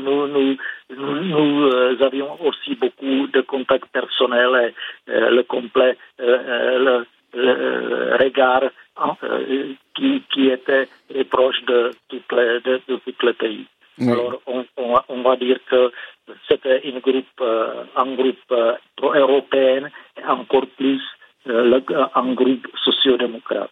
nous, 0.02 0.28
nous, 0.28 0.58
nous, 0.90 1.70
avions 2.02 2.42
aussi 2.46 2.76
beaucoup 2.76 3.28
de 3.28 3.42
contacts 3.42 3.92
personnels 3.92 4.74
et 5.08 5.12
le 5.12 5.44
complet 5.44 5.98
le, 6.18 7.06
regard 8.24 8.64
qui, 9.96 10.24
qui, 10.32 10.50
était 10.50 10.88
proche 11.30 11.62
de, 11.66 11.92
toutes 12.08 12.32
les, 12.32 12.62
de, 12.62 12.82
de 12.88 13.00
les 13.24 13.34
pays. 13.34 13.66
Alors 14.02 14.42
on, 14.48 14.66
on, 15.10 15.22
va 15.24 15.36
dire 15.36 15.60
que 15.70 15.92
c'était 16.48 16.88
une 16.88 17.00
groupe, 17.00 17.42
un 17.42 18.16
groupe 18.16 18.54
pro-européen 18.96 19.90
et 20.18 20.26
encore 20.26 20.68
plus 20.78 21.02
un 21.46 22.34
groupe 22.34 22.68
sociodémocrate. 22.84 23.72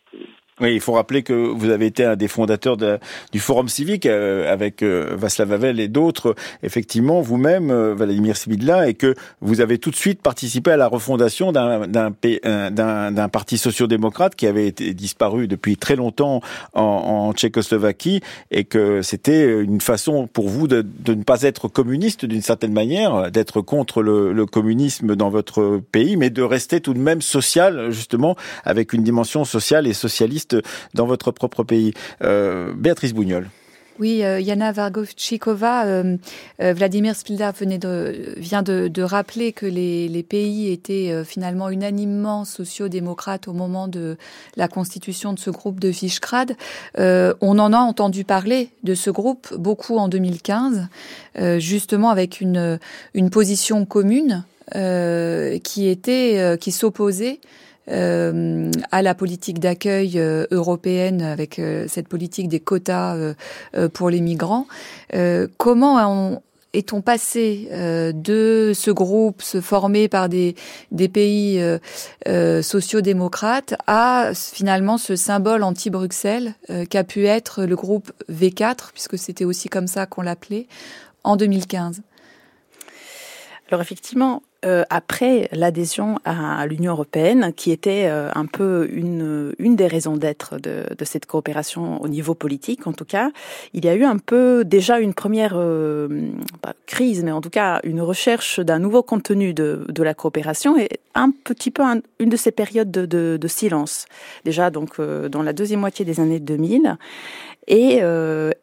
Oui, 0.59 0.73
il 0.73 0.81
faut 0.81 0.91
rappeler 0.93 1.23
que 1.23 1.33
vous 1.33 1.69
avez 1.69 1.87
été 1.87 2.03
un 2.03 2.15
des 2.15 2.27
fondateurs 2.27 2.77
du 2.77 3.39
Forum 3.39 3.69
civique 3.69 4.05
euh, 4.05 4.51
avec 4.51 4.83
euh, 4.83 5.15
Václav 5.17 5.53
Havel 5.53 5.79
et 5.79 5.87
d'autres, 5.87 6.35
effectivement, 6.61 7.21
vous-même, 7.21 7.71
euh, 7.71 7.95
Vladimir 7.95 8.35
Sibidla, 8.35 8.87
et 8.89 8.93
que 8.93 9.15
vous 9.39 9.61
avez 9.61 9.79
tout 9.79 9.91
de 9.91 9.95
suite 9.95 10.21
participé 10.21 10.71
à 10.71 10.77
la 10.77 10.87
refondation 10.87 11.51
d'un 11.51 11.87
d'un 11.87 13.29
parti 13.29 13.57
sociodémocrate 13.57 14.35
qui 14.35 14.45
avait 14.45 14.67
été 14.67 14.93
disparu 14.93 15.47
depuis 15.47 15.77
très 15.77 15.95
longtemps 15.95 16.41
en, 16.73 16.83
en 16.83 17.33
Tchécoslovaquie, 17.33 18.19
et 18.51 18.65
que 18.65 19.01
c'était 19.01 19.61
une 19.61 19.81
façon 19.81 20.27
pour 20.27 20.49
vous 20.49 20.67
de, 20.67 20.85
de 20.99 21.13
ne 21.13 21.23
pas 21.23 21.43
être 21.43 21.69
communiste 21.69 22.25
d'une 22.25 22.41
certaine 22.41 22.73
manière, 22.73 23.31
d'être 23.31 23.61
contre 23.61 24.03
le, 24.03 24.33
le 24.33 24.45
communisme 24.45 25.15
dans 25.15 25.29
votre 25.29 25.81
pays, 25.91 26.17
mais 26.17 26.29
de 26.29 26.43
rester 26.43 26.81
tout 26.81 26.93
de 26.93 26.99
même 26.99 27.21
social, 27.21 27.89
justement, 27.89 28.35
avec 28.63 28.93
une 28.93 29.03
dimension 29.03 29.45
sociale 29.45 29.87
et 29.87 29.93
socialiste 29.93 30.40
dans 30.93 31.05
votre 31.05 31.31
propre 31.31 31.63
pays. 31.63 31.93
Euh, 32.23 32.73
Béatrice 32.73 33.13
Bougnol. 33.13 33.49
Oui, 33.99 34.23
euh, 34.23 34.39
Yana 34.39 34.71
Vargovchikova, 34.71 35.85
euh, 35.85 36.17
Vladimir 36.59 37.15
Spilda 37.15 37.51
venait 37.51 37.79
vient 38.37 38.63
de, 38.63 39.01
rappeler 39.03 39.51
que 39.51 39.67
les, 39.67 40.25
pays 40.27 40.71
étaient 40.71 41.23
finalement 41.23 41.69
unanimement 41.69 42.45
sociaux-démocrates 42.45 43.47
au 43.47 43.53
moment 43.53 43.87
de 43.87 44.17
la 44.55 44.67
constitution 44.67 45.33
de 45.33 45.39
ce 45.39 45.49
groupe 45.51 45.79
de 45.79 45.89
Visegrad. 45.89 46.55
on 46.97 47.59
en 47.59 47.73
a 47.73 47.77
entendu 47.77 48.23
parler 48.23 48.69
de 48.83 48.95
ce 48.95 49.09
groupe 49.09 49.53
beaucoup 49.55 49.97
en 49.97 50.07
2015, 50.07 50.87
justement 51.57 52.09
avec 52.09 52.39
une, 52.39 52.79
une 53.13 53.29
position 53.29 53.85
commune 53.85 54.45
qui 54.73 55.87
était 55.89 56.57
qui 56.59 56.71
s'opposait 56.71 57.39
euh, 57.91 58.71
à 58.91 59.01
la 59.01 59.15
politique 59.15 59.59
d'accueil 59.59 60.13
euh, 60.15 60.45
européenne 60.51 61.21
avec 61.21 61.59
euh, 61.59 61.85
cette 61.87 62.07
politique 62.07 62.47
des 62.47 62.59
quotas 62.59 63.17
pour 63.93 64.09
les 64.09 64.21
migrants. 64.21 64.67
comment 65.57 66.41
est-on 66.73 67.01
passé 67.01 67.67
de 67.71 68.71
ce 68.73 68.91
groupe 68.91 69.41
se 69.41 69.61
former 69.61 70.07
par 70.07 70.29
des, 70.29 70.55
des 70.91 71.09
pays 71.09 71.61
euh, 72.27 72.61
sociodémocrates 72.61 73.75
à 73.87 74.31
finalement 74.33 74.97
ce 74.97 75.15
symbole 75.15 75.63
anti-Bruxelles 75.63 76.53
qu'a 76.89 77.03
pu 77.03 77.25
être 77.25 77.65
le 77.65 77.75
groupe 77.75 78.11
V4, 78.31 78.91
puisque 78.93 79.17
c'était 79.17 79.45
aussi 79.45 79.69
comme 79.69 79.87
ça 79.87 80.05
qu'on 80.05 80.21
l'appelait, 80.21 80.67
en 81.23 81.35
2015 81.35 82.01
Alors 83.69 83.81
effectivement, 83.81 84.41
euh, 84.63 84.83
après 84.91 85.49
l'adhésion 85.51 86.19
à 86.23 86.67
l'Union 86.67 86.91
européenne, 86.91 87.51
qui 87.55 87.71
était 87.71 88.05
euh, 88.05 88.29
un 88.35 88.45
peu 88.45 88.87
une, 88.91 89.55
une 89.57 89.75
des 89.75 89.87
raisons 89.87 90.17
d'être 90.17 90.59
de, 90.59 90.85
de, 90.95 91.03
cette 91.05 91.25
coopération 91.25 91.99
au 91.99 92.07
niveau 92.07 92.35
politique, 92.35 92.85
en 92.85 92.93
tout 92.93 93.05
cas, 93.05 93.31
il 93.73 93.83
y 93.85 93.89
a 93.89 93.95
eu 93.95 94.03
un 94.03 94.19
peu 94.19 94.63
déjà 94.63 94.99
une 94.99 95.15
première 95.15 95.53
euh, 95.55 96.29
pas 96.61 96.75
crise, 96.85 97.23
mais 97.23 97.31
en 97.31 97.41
tout 97.41 97.49
cas 97.49 97.79
une 97.83 98.01
recherche 98.01 98.59
d'un 98.59 98.77
nouveau 98.77 99.01
contenu 99.01 99.55
de, 99.55 99.83
de, 99.89 100.03
la 100.03 100.13
coopération 100.13 100.77
et 100.77 100.89
un 101.15 101.31
petit 101.31 101.71
peu 101.71 101.81
une 102.19 102.29
de 102.29 102.37
ces 102.37 102.51
périodes 102.51 102.91
de, 102.91 103.07
de, 103.07 103.37
de 103.41 103.47
silence. 103.47 104.05
Déjà 104.45 104.69
donc 104.69 105.01
dans 105.01 105.41
la 105.41 105.53
deuxième 105.53 105.79
moitié 105.79 106.05
des 106.05 106.19
années 106.19 106.39
2000. 106.39 106.97
Et 107.67 108.01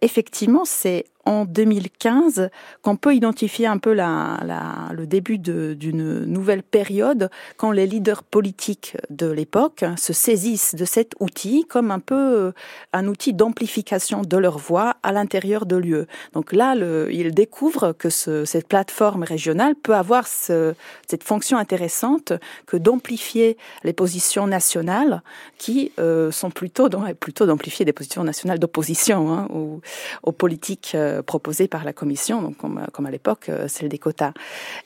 effectivement, 0.03 0.65
c'est 0.65 1.07
en 1.29 1.45
2015 1.45 2.49
qu'on 2.81 2.97
peut 2.97 3.15
identifier 3.15 3.67
un 3.67 3.77
peu 3.77 3.95
le 3.95 5.07
début 5.07 5.39
d'une 5.39 6.25
nouvelle 6.25 6.63
période 6.63 7.31
quand 7.59 7.71
les 7.71 7.87
leaders 7.87 8.23
politiques 8.23 8.97
de 9.11 9.31
l'époque 9.31 9.85
se 9.99 10.15
saisissent 10.15 10.75
de 10.75 10.87
cet 10.87 11.13
outil 11.21 11.67
comme 11.69 11.91
un 11.91 11.99
peu 11.99 12.15
euh, 12.15 12.53
un 12.95 13.07
outil 13.09 13.35
d'amplification 13.35 14.23
de 14.23 14.37
leur 14.39 14.59
voix 14.59 14.97
à 15.03 15.13
l'intérieur 15.13 15.67
de 15.67 15.77
l'UE. 15.77 16.07
Donc 16.33 16.53
là, 16.53 16.75
ils 17.11 17.35
découvrent 17.35 17.93
que 17.93 18.09
ce, 18.09 18.47
cette 18.47 18.67
plateforme 18.67 19.23
régionale 19.23 19.75
peut 19.75 19.95
avoir 19.95 20.27
ce, 20.27 20.75
cette 21.07 21.25
fonction 21.25 21.59
intéressante 21.59 22.33
que 22.67 22.79
d'amplifier 22.79 23.59
les 23.85 23.93
positions 23.93 24.47
nationales 24.47 25.23
qui 25.59 25.93
euh, 25.99 26.31
sont 26.31 26.51
plutôt, 26.51 26.89
plutôt 27.21 27.45
d'amplifier 27.45 27.85
des 27.85 27.93
positions 27.93 28.25
nationales 28.25 28.59
d'opposition 28.59 29.33
hein, 29.33 29.49
aux, 29.53 29.81
aux, 30.23 30.33
politiques 30.33 30.93
euh, 30.95 31.18
proposée 31.23 31.69
par 31.69 31.85
la 31.85 31.93
Commission, 31.93 32.43
donc 32.43 32.57
comme, 32.57 32.87
comme 32.93 33.07
à 33.07 33.11
l'époque, 33.11 33.49
euh, 33.49 33.69
celle 33.69 33.89
des 33.89 33.99
quotas. 33.99 34.33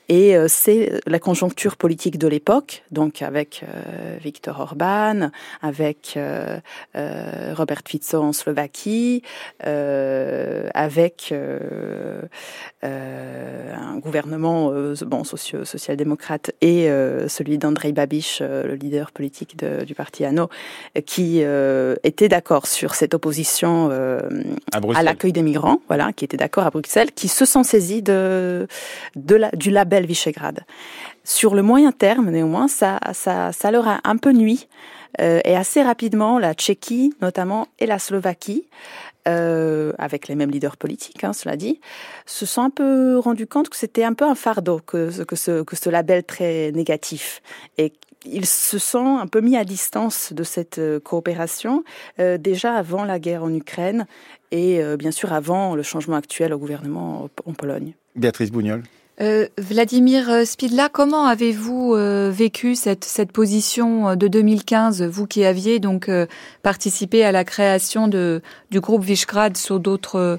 Et 0.08 0.36
euh, 0.36 0.46
c'est 0.48 1.00
la 1.06 1.18
conjoncture 1.18 1.76
politique 1.76 2.18
de 2.18 2.28
l'époque, 2.28 2.82
donc 2.90 3.22
avec 3.22 3.62
euh, 3.62 4.16
Viktor 4.22 4.60
Orban, 4.60 5.30
avec 5.60 6.18
Robert 6.94 7.82
Fico 7.86 8.18
en 8.18 8.32
Slovaquie, 8.32 9.22
avec 9.60 11.34
un 12.82 13.98
gouvernement 13.98 14.72
bon 15.06 15.24
social-démocrate 15.24 16.52
et 16.60 16.88
celui 17.28 17.58
d'Andrei 17.58 17.92
Babiš, 17.92 18.40
le 18.40 18.74
leader 18.74 19.12
politique 19.12 19.56
de, 19.58 19.84
du 19.84 19.94
parti 19.94 20.24
ANO, 20.24 20.48
qui 21.06 21.42
était 22.02 22.28
d'accord 22.28 22.66
sur 22.66 22.94
cette 22.94 23.14
opposition 23.14 23.90
à, 23.90 24.80
à 24.94 25.02
l'accueil 25.02 25.32
des 25.32 25.42
migrants, 25.42 25.80
voilà, 25.88 26.11
qui 26.12 26.24
était 26.24 26.36
d'accord 26.36 26.66
à 26.66 26.70
Bruxelles, 26.70 27.12
qui 27.12 27.28
se 27.28 27.44
sont 27.44 27.62
saisis 27.62 28.02
de, 28.02 28.66
du 29.16 29.70
label 29.70 30.06
Visegrad. 30.06 30.64
Sur 31.24 31.54
le 31.54 31.62
moyen 31.62 31.92
terme, 31.92 32.30
néanmoins, 32.30 32.68
ça, 32.68 32.98
leur 33.70 33.88
a 33.88 34.00
un 34.04 34.16
peu 34.16 34.32
nuit. 34.32 34.68
Euh, 35.20 35.40
et 35.44 35.54
assez 35.54 35.82
rapidement, 35.82 36.38
la 36.38 36.54
Tchéquie, 36.54 37.14
notamment, 37.20 37.68
et 37.78 37.86
la 37.86 37.98
Slovaquie, 37.98 38.66
euh, 39.28 39.92
avec 39.98 40.26
les 40.26 40.34
mêmes 40.34 40.50
leaders 40.50 40.76
politiques, 40.76 41.22
hein, 41.22 41.32
cela 41.32 41.56
dit, 41.56 41.80
se 42.26 42.46
sont 42.46 42.62
un 42.62 42.70
peu 42.70 43.18
rendus 43.18 43.46
compte 43.46 43.68
que 43.68 43.76
c'était 43.76 44.04
un 44.04 44.14
peu 44.14 44.24
un 44.24 44.34
fardeau 44.34 44.80
que, 44.84 45.10
ce, 45.10 45.88
label 45.90 46.24
très 46.24 46.72
négatif 46.72 47.40
et 47.78 47.92
ils 48.24 48.46
se 48.46 48.78
sont 48.78 49.18
un 49.18 49.26
peu 49.26 49.40
mis 49.40 49.56
à 49.56 49.64
distance 49.64 50.32
de 50.32 50.42
cette 50.42 50.78
euh, 50.78 50.98
coopération 50.98 51.84
déjà 52.18 52.74
avant 52.74 53.04
la 53.04 53.18
guerre 53.18 53.44
en 53.44 53.52
Ukraine 53.52 54.06
et 54.52 54.80
euh, 54.82 54.96
bien 54.96 55.10
sûr 55.10 55.32
avant 55.32 55.74
le 55.74 55.82
changement 55.82 56.16
actuel 56.16 56.52
au 56.52 56.58
gouvernement 56.58 57.28
en 57.44 57.52
Pologne. 57.52 57.94
Béatrice 58.14 58.52
Bougnol. 58.52 58.82
Euh, 59.20 59.46
Vladimir 59.58 60.46
Spidla, 60.46 60.88
comment 60.88 61.26
avez-vous 61.26 61.94
euh, 61.94 62.30
vécu 62.32 62.74
cette, 62.74 63.04
cette 63.04 63.30
position 63.30 64.16
de 64.16 64.26
2015, 64.26 65.02
vous 65.02 65.26
qui 65.26 65.44
aviez 65.44 65.80
donc 65.80 66.08
euh, 66.08 66.26
participé 66.62 67.22
à 67.22 67.30
la 67.30 67.44
création 67.44 68.08
de, 68.08 68.40
du 68.70 68.80
groupe 68.80 69.02
Visegrad 69.04 69.56
sur 69.56 69.80
d'autres, 69.80 70.38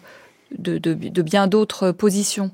de, 0.57 0.77
de, 0.79 0.93
de 0.93 1.21
bien 1.21 1.47
d'autres 1.47 1.91
positions? 1.91 2.51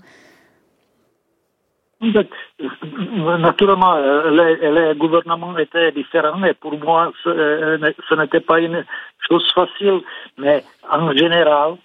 Naturellement, 3.39 3.95
les, 4.31 4.55
les, 4.71 4.95
gouvernements 4.95 5.57
étaient 5.57 5.91
différents 5.91 6.43
et 6.45 6.53
pour 6.53 6.79
moi, 6.79 7.11
ce, 7.23 7.93
ce 8.07 8.15
n'était 8.15 8.39
pas 8.39 8.61
une 8.61 8.85
chose 9.27 9.51
facile. 9.53 10.01
Mais 10.37 10.63
en 10.89 11.11
général, 11.11 11.75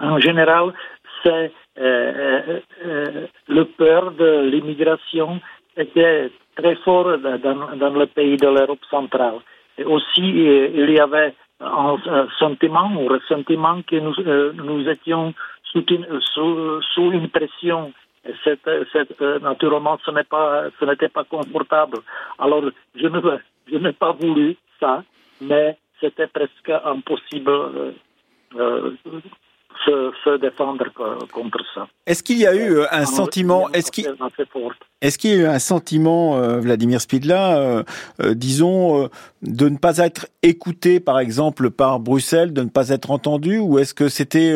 en 0.00 0.18
général, 0.18 0.72
c'est 1.22 1.52
euh, 1.78 2.60
le 3.48 3.64
peur 3.64 4.12
de 4.12 4.48
l'immigration 4.50 5.40
était 5.76 6.30
très 6.56 6.76
fort 6.76 7.18
dans, 7.18 7.90
le 7.90 8.06
pays 8.06 8.36
de 8.36 8.46
l'Europe 8.46 8.84
centrale. 8.90 9.38
Et 9.76 9.84
aussi, 9.84 10.22
il 10.22 10.90
y 10.90 11.00
avait 11.00 11.34
un 11.60 11.96
sentiment 12.38 12.92
ou 12.96 13.08
ressentiment 13.08 13.82
que 13.82 13.96
nous, 13.96 14.14
nous 14.52 14.88
étions 14.88 15.34
sous 15.64 15.84
une, 15.86 16.06
sous, 16.20 16.80
sous 16.94 17.10
une 17.10 17.28
pression 17.28 17.92
cette, 18.42 18.68
cette, 18.92 19.20
naturellement, 19.20 19.98
ce 20.04 20.10
n'est 20.10 20.24
pas, 20.24 20.64
ce 20.78 20.84
n'était 20.84 21.08
pas 21.08 21.24
confortable. 21.24 21.98
Alors, 22.38 22.62
je 22.94 23.06
ne, 23.06 23.20
je 23.70 23.76
n'ai 23.76 23.92
pas 23.92 24.12
voulu 24.12 24.56
ça, 24.80 25.02
mais 25.40 25.76
c'était 26.00 26.26
presque 26.26 26.70
impossible 26.84 27.92
euh, 28.56 28.92
se, 29.84 30.38
défendre 30.38 30.84
contre 31.32 31.58
ça. 31.74 31.86
Est-ce 32.06 32.22
qu'il 32.22 32.38
y 32.38 32.46
a 32.46 32.54
eu 32.54 32.80
un 32.90 33.06
sentiment 33.06 33.68
Est-ce 33.72 33.90
qu'il 33.90 34.06
est 34.06 34.08
y 34.08 35.32
a 35.32 35.36
eu 35.36 35.46
un 35.46 35.58
sentiment, 35.58 36.58
Vladimir 36.58 37.00
Spidla, 37.00 37.84
disons, 38.20 39.08
de 39.42 39.68
ne 39.68 39.76
pas 39.76 39.98
être 39.98 40.26
écouté, 40.42 41.00
par 41.00 41.18
exemple, 41.18 41.70
par 41.70 42.00
Bruxelles, 42.00 42.52
de 42.52 42.62
ne 42.62 42.68
pas 42.68 42.88
être 42.88 43.10
entendu, 43.10 43.58
ou 43.58 43.78
est-ce 43.78 43.94
que 43.94 44.08
c'était 44.08 44.54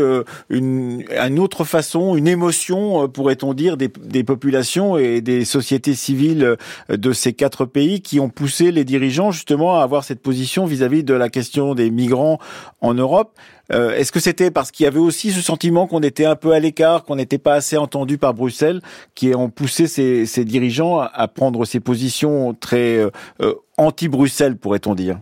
une, 0.48 1.04
une 1.10 1.38
autre 1.38 1.64
façon, 1.64 2.16
une 2.16 2.28
émotion, 2.28 3.08
pourrait-on 3.08 3.54
dire, 3.54 3.76
des, 3.76 3.88
des 3.88 4.25
populations 4.25 4.96
et 4.96 5.20
des 5.20 5.44
sociétés 5.44 5.94
civiles 5.94 6.56
de 6.88 7.12
ces 7.12 7.32
quatre 7.32 7.64
pays 7.64 8.00
qui 8.00 8.20
ont 8.20 8.30
poussé 8.30 8.72
les 8.72 8.84
dirigeants 8.84 9.30
justement 9.30 9.78
à 9.78 9.82
avoir 9.82 10.04
cette 10.04 10.22
position 10.22 10.64
vis-à-vis 10.64 11.04
de 11.04 11.14
la 11.14 11.28
question 11.28 11.75
des 11.75 11.90
migrants 11.90 12.38
en 12.80 12.94
Europe? 12.94 13.32
Euh, 13.72 13.90
est-ce 13.90 14.12
que 14.12 14.20
c'était 14.20 14.50
parce 14.50 14.70
qu'il 14.70 14.84
y 14.84 14.87
avait 14.87 14.98
aussi 14.98 15.30
ce 15.30 15.42
sentiment 15.42 15.87
qu'on 15.87 16.00
était 16.00 16.25
un 16.25 16.37
peu 16.37 16.52
à 16.52 16.60
l'écart, 16.60 17.04
qu'on 17.04 17.16
n'était 17.16 17.38
pas 17.38 17.54
assez 17.54 17.76
entendu 17.76 18.18
par 18.18 18.34
Bruxelles, 18.34 18.80
qui 19.14 19.34
ont 19.34 19.50
poussé 19.50 19.87
ces, 19.87 20.44
dirigeants 20.44 21.00
à, 21.00 21.28
prendre 21.28 21.64
ces 21.64 21.80
positions 21.80 22.54
très 22.54 22.98
euh, 22.98 23.10
euh, 23.42 23.54
anti-Bruxelles, 23.76 24.56
pourrait-on 24.56 24.94
dire? 24.94 25.18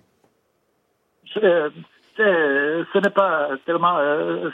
Ce 1.34 2.98
n'est 2.98 3.10
pas 3.10 3.50
tellement 3.66 3.98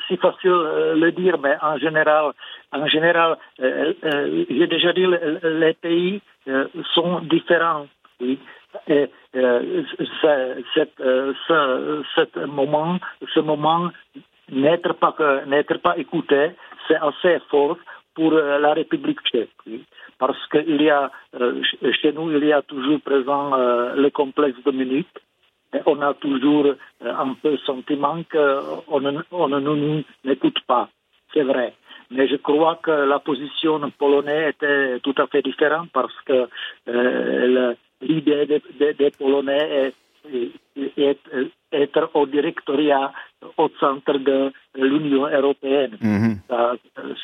si 0.08 0.16
facile 0.16 0.50
de 0.50 1.00
le 1.00 1.12
dire, 1.12 1.38
mais 1.38 1.56
en 1.62 1.78
général, 1.78 2.32
en 2.72 2.86
général, 2.88 3.36
j'ai 3.60 4.66
déjà 4.66 4.92
dit, 4.92 5.06
les 5.44 5.74
pays 5.74 6.20
sont 6.94 7.20
différents. 7.20 7.86
Euh, 9.34 9.82
euh, 10.24 11.32
ce, 11.46 12.02
ce, 12.16 12.46
moment, 12.46 12.98
ce 13.34 13.40
moment 13.40 13.90
n'être 14.50 14.92
pas, 14.94 15.14
n'être 15.46 15.78
pas 15.78 15.96
écouté, 15.96 16.50
c'est 16.86 16.96
assez 16.96 17.38
fort 17.50 17.78
pour 18.14 18.32
euh, 18.32 18.58
la 18.58 18.74
République 18.74 19.20
tchèque. 19.22 19.50
Parce 20.18 20.46
qu'il 20.48 20.82
y 20.82 20.90
a, 20.90 21.10
euh, 21.40 21.62
chez 22.00 22.12
nous, 22.12 22.30
il 22.30 22.44
y 22.44 22.52
a 22.52 22.62
toujours 22.62 23.00
présent 23.00 23.54
euh, 23.54 23.94
le 23.94 24.10
complexe 24.10 24.62
de 24.64 24.70
Munich. 24.70 25.08
On 25.86 26.02
a 26.02 26.12
toujours 26.12 26.66
un 27.00 27.34
peu 27.42 27.52
le 27.52 27.58
sentiment 27.58 28.22
qu'on 28.30 29.00
ne, 29.00 29.58
nous 29.58 30.04
écoute 30.24 30.60
pas. 30.66 30.90
C'est 31.32 31.44
vrai. 31.44 31.72
Mais 32.10 32.28
je 32.28 32.36
crois 32.36 32.78
que 32.82 32.90
la 32.90 33.18
position 33.20 33.80
polonaise 33.98 34.50
était 34.50 35.00
tout 35.00 35.14
à 35.16 35.26
fait 35.28 35.40
différente 35.40 35.88
parce 35.94 36.14
que 36.26 36.46
euh, 36.88 37.74
l'idée 38.02 38.46
des, 38.50 38.62
des, 38.78 38.92
des 39.00 39.10
Polonais 39.18 39.66
est, 39.82 39.94
est, 41.06 41.18
être 41.72 42.10
au 42.14 42.26
directoria 42.26 43.12
au 43.56 43.68
centre 43.80 44.18
de 44.18 44.38
l'Union 44.76 45.26
européenne. 45.38 45.94
Mm 46.00 46.18
-hmm. 46.18 46.34
Ça, 46.48 46.60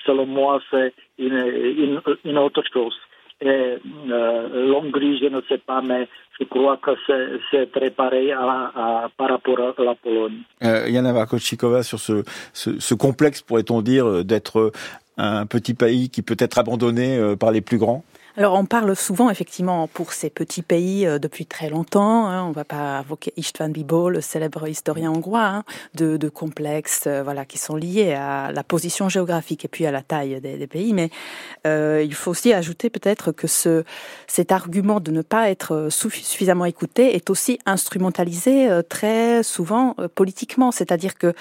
selon 0.06 0.26
moi, 0.26 0.60
c'est 0.70 0.92
une, 1.18 1.40
une, 1.84 2.00
une, 2.24 2.38
autre 2.46 2.64
chose. 2.74 2.96
Et 3.40 3.46
euh, 4.10 4.66
l'Hongrie, 4.70 5.16
je 5.22 5.28
ne 5.36 5.40
sais 5.48 5.62
pas, 5.70 5.80
mais 5.90 6.02
je 6.38 6.44
crois 6.52 6.76
que 6.84 6.92
c'est 7.50 7.66
très 7.76 7.90
pareil 8.02 8.30
à, 8.32 8.72
à, 8.82 9.08
par 9.18 9.28
rapport 9.34 9.60
à 9.60 9.82
la 9.90 9.94
Pologne. 10.04 10.40
Euh, 10.64 10.88
Yana 10.94 11.12
Varkochikova, 11.12 11.80
sur 11.90 12.00
ce, 12.08 12.14
ce, 12.60 12.68
ce 12.88 12.94
complexe, 12.94 13.40
pourrait-on 13.46 13.80
dire, 13.92 14.06
d'être 14.24 14.72
un 15.18 15.46
petit 15.54 15.74
pays 15.74 16.04
qui 16.14 16.22
peut 16.28 16.40
être 16.46 16.58
abandonné 16.58 17.08
euh, 17.16 17.36
par 17.42 17.50
les 17.52 17.60
plus 17.68 17.78
grands? 17.84 18.02
Alors 18.38 18.54
on 18.54 18.66
parle 18.66 18.94
souvent 18.94 19.30
effectivement 19.30 19.88
pour 19.88 20.12
ces 20.12 20.30
petits 20.30 20.62
pays 20.62 21.04
euh, 21.04 21.18
depuis 21.18 21.44
très 21.44 21.68
longtemps. 21.68 22.28
Hein, 22.28 22.44
on 22.44 22.50
ne 22.50 22.54
va 22.54 22.64
pas 22.64 22.98
invoquer 22.98 23.32
Istvan 23.36 23.70
Bibo, 23.70 24.10
le 24.10 24.20
célèbre 24.20 24.68
historien 24.68 25.10
hongrois, 25.10 25.44
hein, 25.44 25.64
de, 25.94 26.16
de, 26.16 26.28
complexes 26.28 27.08
euh, 27.08 27.24
voilà 27.24 27.44
qui 27.44 27.58
sont 27.58 27.74
liés 27.74 28.14
à 28.14 28.52
la 28.52 28.62
position 28.62 29.08
géographique 29.08 29.64
et 29.64 29.68
puis 29.68 29.86
à 29.86 29.90
la 29.90 30.02
taille 30.02 30.40
des, 30.40 30.56
des 30.56 30.66
pays. 30.68 30.92
Mais 30.92 31.10
euh, 31.66 32.00
il 32.04 32.14
faut 32.14 32.30
aussi 32.30 32.52
ajouter 32.52 32.90
peut-être 32.90 33.32
que 33.32 33.48
ce 33.48 33.82
cet 34.28 34.52
argument 34.52 35.00
de 35.00 35.10
ne 35.10 35.22
pas 35.22 35.50
être 35.50 35.88
suffisamment 35.90 36.64
écouté 36.64 37.16
est 37.16 37.30
aussi 37.30 37.58
instrumentalisé 37.66 38.70
euh, 38.70 38.82
très 38.82 39.42
souvent 39.42 39.96
politiquement. 40.14 40.70
C'est-à-dire 40.70 41.14
que 41.18 41.34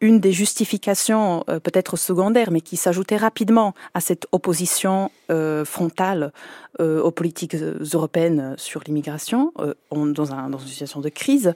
une 0.00 0.20
des 0.20 0.32
justifications 0.32 1.44
euh, 1.48 1.58
peut-être 1.58 1.96
secondaires, 1.96 2.50
mais 2.50 2.60
qui 2.60 2.76
s'ajoutait 2.76 3.16
rapidement 3.16 3.74
à 3.94 4.00
cette 4.00 4.26
opposition 4.32 5.10
euh, 5.30 5.64
frontale 5.64 6.32
euh, 6.80 7.02
aux 7.02 7.10
politiques 7.10 7.56
européennes 7.94 8.54
sur 8.56 8.82
l'immigration, 8.86 9.52
dans, 9.90 10.32
un, 10.32 10.50
dans, 10.50 10.58
une 10.58 10.68
situation 10.68 11.00
de 11.00 11.08
crise, 11.08 11.54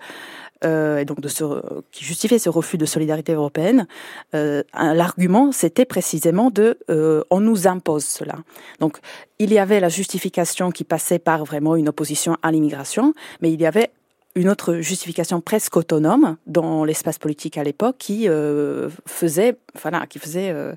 et 0.65 1.05
donc 1.05 1.21
de 1.21 1.27
ce, 1.27 1.45
qui 1.91 2.05
justifiait 2.05 2.39
ce 2.39 2.49
refus 2.49 2.79
de 2.79 2.87
solidarité 2.87 3.33
européenne, 3.33 3.89
l'argument 4.33 5.51
c'était 5.51 5.85
précisément 5.85 6.51
de 6.51 6.79
on 6.89 7.41
nous 7.41 7.67
impose 7.67 8.05
cela. 8.05 8.37
Donc 8.79 8.99
il 9.41 9.53
y 9.53 9.59
avait 9.59 9.81
la 9.81 9.89
justification 9.89 10.71
qui 10.71 10.85
passait 10.85 11.19
par 11.19 11.45
vraiment 11.45 11.75
une 11.75 11.89
opposition 11.89 12.37
à 12.43 12.53
l'immigration, 12.53 13.13
mais 13.41 13.53
il 13.53 13.61
y 13.61 13.67
avait 13.67 13.91
une 14.35 14.49
autre 14.49 14.77
justification 14.77 15.41
presque 15.41 15.77
autonome 15.77 16.37
dans 16.47 16.85
l'espace 16.85 17.19
politique 17.19 17.59
à 17.59 17.65
l'époque 17.65 17.97
qui 17.99 18.29
euh, 18.29 18.89
faisait, 19.07 19.57
voilà, 19.81 20.07
qui 20.07 20.19
faisait, 20.19 20.51
euh, 20.51 20.73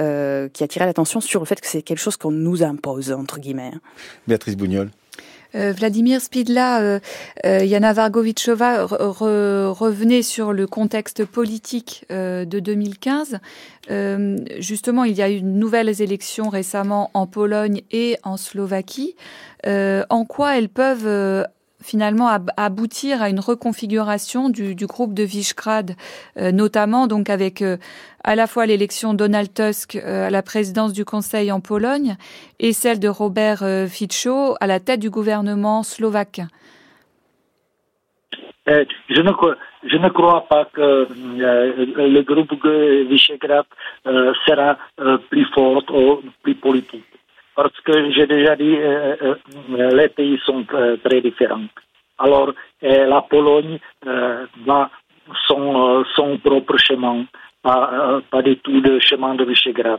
euh, 0.00 0.48
qui 0.48 0.64
attirait 0.64 0.86
l'attention 0.86 1.20
sur 1.20 1.40
le 1.40 1.46
fait 1.46 1.60
que 1.60 1.66
c'est 1.66 1.82
quelque 1.82 1.98
chose 2.00 2.16
qu'on 2.16 2.32
nous 2.32 2.62
impose 2.62 3.12
entre 3.12 3.38
guillemets. 3.38 3.72
Béatrice 4.26 4.56
Bougnol. 4.56 4.90
Euh, 5.54 5.72
Vladimir 5.72 6.20
Spidla, 6.20 6.80
euh, 6.80 7.00
euh, 7.46 7.64
Yana 7.64 7.92
Vargovichova 7.92 8.84
revenait 8.84 10.22
sur 10.22 10.52
le 10.52 10.66
contexte 10.66 11.24
politique 11.24 12.04
de 12.10 12.44
2015. 12.44 13.38
justement, 14.58 15.04
il 15.04 15.14
y 15.14 15.22
a 15.22 15.30
eu 15.30 15.40
de 15.40 15.46
nouvelles 15.46 16.02
élections 16.02 16.48
récemment 16.48 17.10
en 17.14 17.26
Pologne 17.26 17.82
et 17.90 18.16
en 18.22 18.36
Slovaquie. 18.36 19.16
en 19.66 20.24
quoi 20.26 20.58
elles 20.58 20.68
peuvent 20.68 21.46
finalement 21.82 22.28
aboutir 22.56 23.22
à 23.22 23.28
une 23.28 23.40
reconfiguration 23.40 24.48
du, 24.48 24.74
du 24.74 24.86
groupe 24.86 25.14
de 25.14 25.22
Visegrad, 25.22 25.92
euh, 26.36 26.50
notamment 26.50 27.06
donc 27.06 27.30
avec 27.30 27.62
euh, 27.62 27.76
à 28.24 28.34
la 28.34 28.46
fois 28.46 28.66
l'élection 28.66 29.14
Donald 29.14 29.52
Tusk 29.52 29.96
euh, 29.96 30.26
à 30.26 30.30
la 30.30 30.42
présidence 30.42 30.92
du 30.92 31.04
Conseil 31.04 31.52
en 31.52 31.60
Pologne 31.60 32.16
et 32.58 32.72
celle 32.72 32.98
de 32.98 33.08
Robert 33.08 33.62
Fico 33.88 34.56
à 34.60 34.66
la 34.66 34.80
tête 34.80 35.00
du 35.00 35.10
gouvernement 35.10 35.82
slovaque. 35.82 36.40
Je 38.66 39.22
ne, 39.22 39.32
je 39.84 39.96
ne 39.96 40.08
crois 40.10 40.46
pas 40.46 40.66
que 40.66 41.08
le 41.10 42.20
groupe 42.20 42.62
de 42.62 43.08
Visegrad 43.08 43.64
sera 44.04 44.76
plus 45.30 45.46
fort 45.54 45.82
ou 45.90 46.20
plus 46.42 46.54
politique 46.54 47.07
parce 47.58 47.80
que 47.80 48.12
j'ai 48.12 48.28
déjà 48.28 48.54
dit, 48.54 48.76
euh, 48.76 49.16
euh, 49.20 49.34
euh, 49.72 49.90
les 49.90 50.08
pays 50.10 50.38
sont 50.46 50.64
très 51.04 51.20
différents. 51.20 51.66
Alors, 52.16 52.52
la 52.80 53.20
Pologne 53.22 53.80
va 54.64 54.90
son, 55.48 56.04
propre 56.44 56.76
chemin, 56.76 57.24
pas, 57.60 58.22
du 58.44 58.56
tout 58.58 58.80
le 58.80 59.00
chemin 59.00 59.34
de 59.34 59.44
Visegrad. 59.44 59.98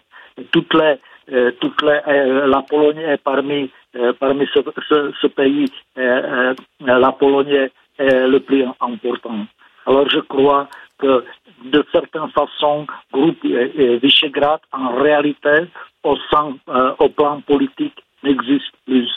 La 2.53 2.61
Pologne 2.69 2.99
est 2.99 3.21
parmi, 3.21 3.69
ce 3.93 5.27
pays, 5.27 5.65
la 5.97 7.11
Pologne 7.11 7.69
est 7.97 8.27
le 8.27 8.39
plus 8.39 8.65
important. 8.79 9.45
Alors 9.85 10.09
je 10.09 10.19
crois 10.19 10.69
que 10.97 11.25
de 11.65 11.85
certaines 11.91 12.29
façons, 12.29 12.87
groupe 13.11 13.43
Visegrad, 13.43 14.61
en 14.71 14.95
réalité, 14.95 15.67
au, 16.03 16.15
sein, 16.31 16.55
euh, 16.69 16.93
au 16.99 17.09
plan 17.09 17.41
politique, 17.41 17.95
n'existe 18.23 18.73
plus. 18.85 19.09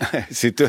c'est 0.30 0.60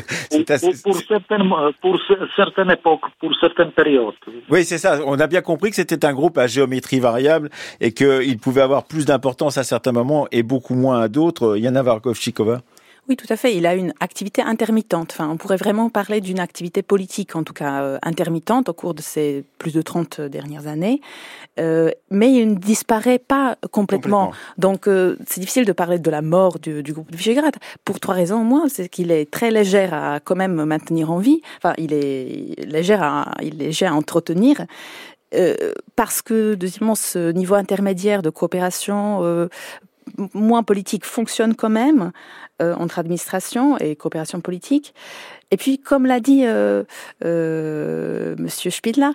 assez... 0.50 0.82
pour, 0.82 0.92
pour, 0.92 1.02
certaines, 1.02 1.50
pour 1.80 2.00
certaines 2.36 2.70
époques, 2.70 3.02
pour 3.18 3.34
certaines 3.40 3.72
périodes. 3.72 4.14
Oui, 4.48 4.64
c'est 4.64 4.78
ça. 4.78 5.00
On 5.04 5.18
a 5.18 5.26
bien 5.26 5.42
compris 5.42 5.70
que 5.70 5.76
c'était 5.76 6.04
un 6.04 6.12
groupe 6.12 6.38
à 6.38 6.46
géométrie 6.46 7.00
variable 7.00 7.50
et 7.80 7.92
qu'il 7.92 8.38
pouvait 8.38 8.60
avoir 8.60 8.84
plus 8.84 9.04
d'importance 9.04 9.58
à 9.58 9.64
certains 9.64 9.92
moments 9.92 10.28
et 10.30 10.44
beaucoup 10.44 10.74
moins 10.74 11.00
à 11.00 11.08
d'autres. 11.08 11.56
Yana 11.56 11.82
Varkovchikova 11.82 12.60
oui, 13.08 13.16
tout 13.16 13.26
à 13.30 13.36
fait. 13.36 13.54
Il 13.56 13.66
a 13.66 13.74
une 13.74 13.92
activité 14.00 14.42
intermittente. 14.42 15.10
Enfin, 15.12 15.28
on 15.28 15.36
pourrait 15.36 15.56
vraiment 15.56 15.90
parler 15.90 16.20
d'une 16.20 16.40
activité 16.40 16.82
politique, 16.82 17.36
en 17.36 17.44
tout 17.44 17.52
cas 17.52 17.82
euh, 17.82 17.98
intermittente, 18.02 18.68
au 18.68 18.72
cours 18.72 18.94
de 18.94 19.02
ces 19.02 19.44
plus 19.58 19.72
de 19.72 19.82
30 19.82 20.20
dernières 20.20 20.66
années. 20.66 21.00
Euh, 21.58 21.90
mais 22.10 22.32
il 22.32 22.50
ne 22.50 22.54
disparaît 22.54 23.18
pas 23.18 23.56
complètement. 23.70 24.32
Donc, 24.58 24.88
euh, 24.88 25.16
c'est 25.26 25.40
difficile 25.40 25.64
de 25.64 25.72
parler 25.72 25.98
de 25.98 26.10
la 26.10 26.22
mort 26.22 26.58
du, 26.58 26.82
du 26.82 26.92
groupe 26.92 27.10
de 27.10 27.16
Visegrad. 27.16 27.54
Pour 27.84 28.00
trois 28.00 28.14
raisons, 28.14 28.44
moi, 28.44 28.64
c'est 28.68 28.88
qu'il 28.88 29.10
est 29.10 29.30
très 29.30 29.50
léger 29.50 29.88
à 29.92 30.20
quand 30.22 30.36
même 30.36 30.64
maintenir 30.64 31.10
en 31.10 31.18
vie. 31.18 31.40
Enfin, 31.58 31.74
il 31.78 31.92
est 31.92 32.64
léger 32.64 32.98
à, 33.00 33.32
il 33.40 33.62
est 33.62 33.66
léger 33.66 33.86
à 33.86 33.94
entretenir. 33.94 34.66
Euh, 35.34 35.72
parce 35.96 36.22
que 36.22 36.54
deuxièmement 36.54 36.94
ce 36.94 37.32
niveau 37.32 37.56
intermédiaire 37.56 38.22
de 38.22 38.30
coopération 38.30 39.24
euh, 39.24 39.48
moins 40.34 40.62
politique 40.62 41.04
fonctionne 41.04 41.56
quand 41.56 41.68
même 41.68 42.12
entre 42.60 42.98
administration 42.98 43.76
et 43.78 43.96
coopération 43.96 44.40
politique. 44.40 44.94
Et 45.52 45.56
puis, 45.56 45.78
comme 45.78 46.06
l'a 46.06 46.18
dit 46.18 46.42
euh, 46.44 46.82
euh, 47.24 48.34
Monsieur 48.38 48.70
Spidla, 48.70 49.12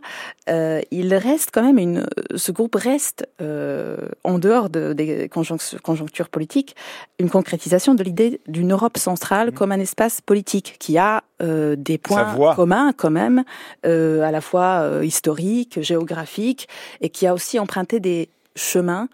euh, 0.50 0.80
il 0.90 1.14
reste 1.14 1.50
quand 1.52 1.62
même 1.62 1.78
une. 1.78 2.06
Ce 2.36 2.54
groupe 2.54 2.76
reste 2.76 3.28
euh, 3.42 3.98
en 4.24 4.40
dehors 4.40 4.70
de, 4.70 4.94
des 4.94 5.30
conjonctures 5.30 6.30
politiques 6.30 6.76
une 7.20 7.30
concrétisation 7.30 7.96
de 7.96 8.04
l'idée 8.04 8.40
d'une 8.48 8.72
Europe 8.72 8.98
centrale 8.98 9.50
mmh. 9.50 9.54
comme 9.54 9.72
un 9.74 9.80
espace 9.80 10.22
politique 10.22 10.78
qui 10.80 10.98
a 10.98 11.24
euh, 11.42 11.76
des 11.78 11.98
points 11.98 12.56
communs 12.56 12.94
quand 12.94 13.12
même, 13.12 13.44
euh, 13.86 14.22
à 14.22 14.32
la 14.32 14.40
fois 14.40 15.02
historiques, 15.04 15.82
géographiques, 15.82 16.70
et 17.02 17.10
qui 17.10 17.28
a 17.28 17.34
aussi 17.34 17.60
emprunté 17.60 18.00
des 18.00 18.30
chemins 18.56 19.08
euh, 19.08 19.10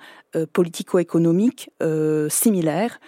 politico-économiques 0.46 1.70
euh, 1.82 2.30
similaires, 2.30 3.00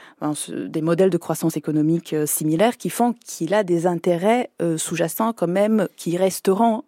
des 0.49 0.81
modèles 0.81 1.09
de 1.09 1.17
croissance 1.17 1.57
économique 1.57 2.13
euh, 2.13 2.25
similaires 2.25 2.77
qui 2.77 2.89
font 2.89 3.13
qu'il 3.25 3.53
a 3.53 3.63
des 3.63 3.87
intérêts 3.87 4.49
sous-jacents 4.77 5.33
quand 5.33 5.47
même 5.47 5.87
qui 5.95 6.17
resteront 6.17 6.83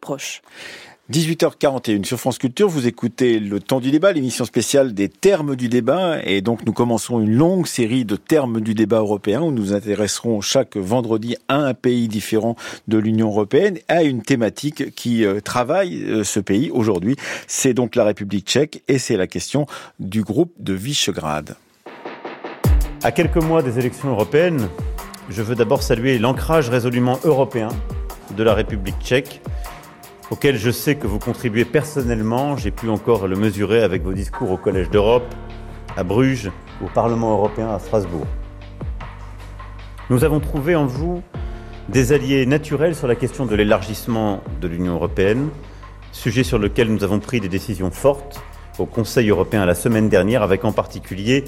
proches. 0.00 0.42
18h41 1.12 2.02
sur 2.02 2.18
France 2.18 2.36
Culture, 2.36 2.68
vous 2.68 2.88
écoutez 2.88 3.38
le 3.38 3.60
temps 3.60 3.78
du 3.78 3.92
débat, 3.92 4.10
l'émission 4.10 4.44
spéciale 4.44 4.92
des 4.92 5.08
termes 5.08 5.54
du 5.54 5.68
débat. 5.68 6.18
Et 6.24 6.40
donc 6.40 6.66
nous 6.66 6.72
commençons 6.72 7.20
une 7.20 7.32
longue 7.32 7.68
série 7.68 8.04
de 8.04 8.16
termes 8.16 8.60
du 8.60 8.74
débat 8.74 8.98
européen 8.98 9.40
où 9.40 9.52
nous 9.52 9.72
intéresserons 9.72 10.40
chaque 10.40 10.76
vendredi 10.76 11.36
à 11.46 11.58
un 11.58 11.74
pays 11.74 12.08
différent 12.08 12.56
de 12.88 12.98
l'Union 12.98 13.28
européenne, 13.28 13.78
à 13.86 14.02
une 14.02 14.22
thématique 14.22 14.96
qui 14.96 15.24
euh, 15.24 15.38
travaille 15.40 16.02
euh, 16.02 16.24
ce 16.24 16.40
pays 16.40 16.72
aujourd'hui. 16.72 17.14
C'est 17.46 17.72
donc 17.72 17.94
la 17.94 18.02
République 18.02 18.48
tchèque 18.48 18.82
et 18.88 18.98
c'est 18.98 19.16
la 19.16 19.28
question 19.28 19.66
du 20.00 20.24
groupe 20.24 20.54
de 20.58 20.72
Visegrad. 20.72 21.54
À 23.04 23.12
quelques 23.12 23.36
mois 23.36 23.62
des 23.62 23.78
élections 23.78 24.08
européennes, 24.08 24.68
je 25.30 25.40
veux 25.42 25.54
d'abord 25.54 25.84
saluer 25.84 26.18
l'ancrage 26.18 26.68
résolument 26.68 27.20
européen 27.22 27.68
de 28.36 28.42
la 28.42 28.54
République 28.54 28.96
tchèque 29.00 29.40
auquel 30.30 30.56
je 30.56 30.70
sais 30.70 30.96
que 30.96 31.06
vous 31.06 31.18
contribuez 31.18 31.64
personnellement. 31.64 32.56
J'ai 32.56 32.70
pu 32.70 32.88
encore 32.88 33.28
le 33.28 33.36
mesurer 33.36 33.82
avec 33.82 34.02
vos 34.02 34.12
discours 34.12 34.50
au 34.50 34.56
Collège 34.56 34.90
d'Europe, 34.90 35.34
à 35.96 36.02
Bruges, 36.02 36.50
au 36.84 36.88
Parlement 36.88 37.32
européen 37.32 37.68
à 37.70 37.78
Strasbourg. 37.78 38.26
Nous 40.10 40.24
avons 40.24 40.40
trouvé 40.40 40.76
en 40.76 40.86
vous 40.86 41.22
des 41.88 42.12
alliés 42.12 42.46
naturels 42.46 42.94
sur 42.94 43.06
la 43.06 43.14
question 43.14 43.46
de 43.46 43.54
l'élargissement 43.54 44.42
de 44.60 44.68
l'Union 44.68 44.94
européenne, 44.94 45.48
sujet 46.12 46.42
sur 46.42 46.58
lequel 46.58 46.92
nous 46.92 47.04
avons 47.04 47.20
pris 47.20 47.40
des 47.40 47.48
décisions 47.48 47.90
fortes 47.90 48.40
au 48.78 48.86
Conseil 48.86 49.30
européen 49.30 49.64
la 49.64 49.74
semaine 49.74 50.08
dernière, 50.08 50.42
avec 50.42 50.64
en 50.64 50.72
particulier 50.72 51.44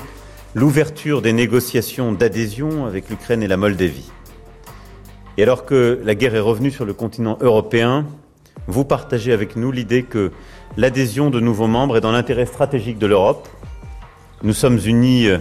l'ouverture 0.54 1.22
des 1.22 1.32
négociations 1.32 2.12
d'adhésion 2.12 2.86
avec 2.86 3.10
l'Ukraine 3.10 3.42
et 3.42 3.48
la 3.48 3.56
Moldavie. 3.56 4.10
Et 5.36 5.42
alors 5.42 5.66
que 5.66 6.00
la 6.04 6.14
guerre 6.14 6.34
est 6.34 6.40
revenue 6.40 6.70
sur 6.70 6.84
le 6.84 6.94
continent 6.94 7.36
européen, 7.40 8.06
vous 8.68 8.84
partagez 8.84 9.32
avec 9.32 9.56
nous 9.56 9.72
l'idée 9.72 10.04
que 10.04 10.30
l'adhésion 10.76 11.30
de 11.30 11.40
nouveaux 11.40 11.66
membres 11.66 11.96
est 11.96 12.00
dans 12.02 12.12
l'intérêt 12.12 12.46
stratégique 12.46 12.98
de 12.98 13.06
l'Europe. 13.06 13.48
Nous 14.42 14.52
sommes 14.52 14.78
unis 14.84 15.26
euh, 15.26 15.38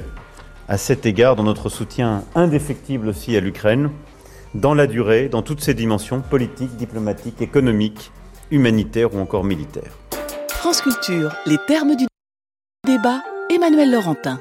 à 0.67 0.77
cet 0.77 1.05
égard 1.05 1.35
dans 1.35 1.43
notre 1.43 1.69
soutien 1.69 2.23
indéfectible 2.33 3.09
aussi 3.09 3.35
à 3.35 3.41
l'Ukraine, 3.41 3.91
dans 4.55 4.73
la 4.73 4.87
durée, 4.87 5.27
dans 5.27 5.41
toutes 5.41 5.61
ses 5.61 5.73
dimensions 5.73 6.21
politiques, 6.21 6.75
diplomatiques, 6.77 7.41
économiques, 7.41 8.11
humanitaires 8.49 9.13
ou 9.13 9.19
encore 9.19 9.43
militaires. 9.43 9.91
France 10.49 10.81
Culture, 10.81 11.33
les 11.45 11.57
termes 11.67 11.95
du 11.95 12.07
débat, 12.85 13.21
Emmanuel 13.53 13.91
Laurentin. 13.91 14.39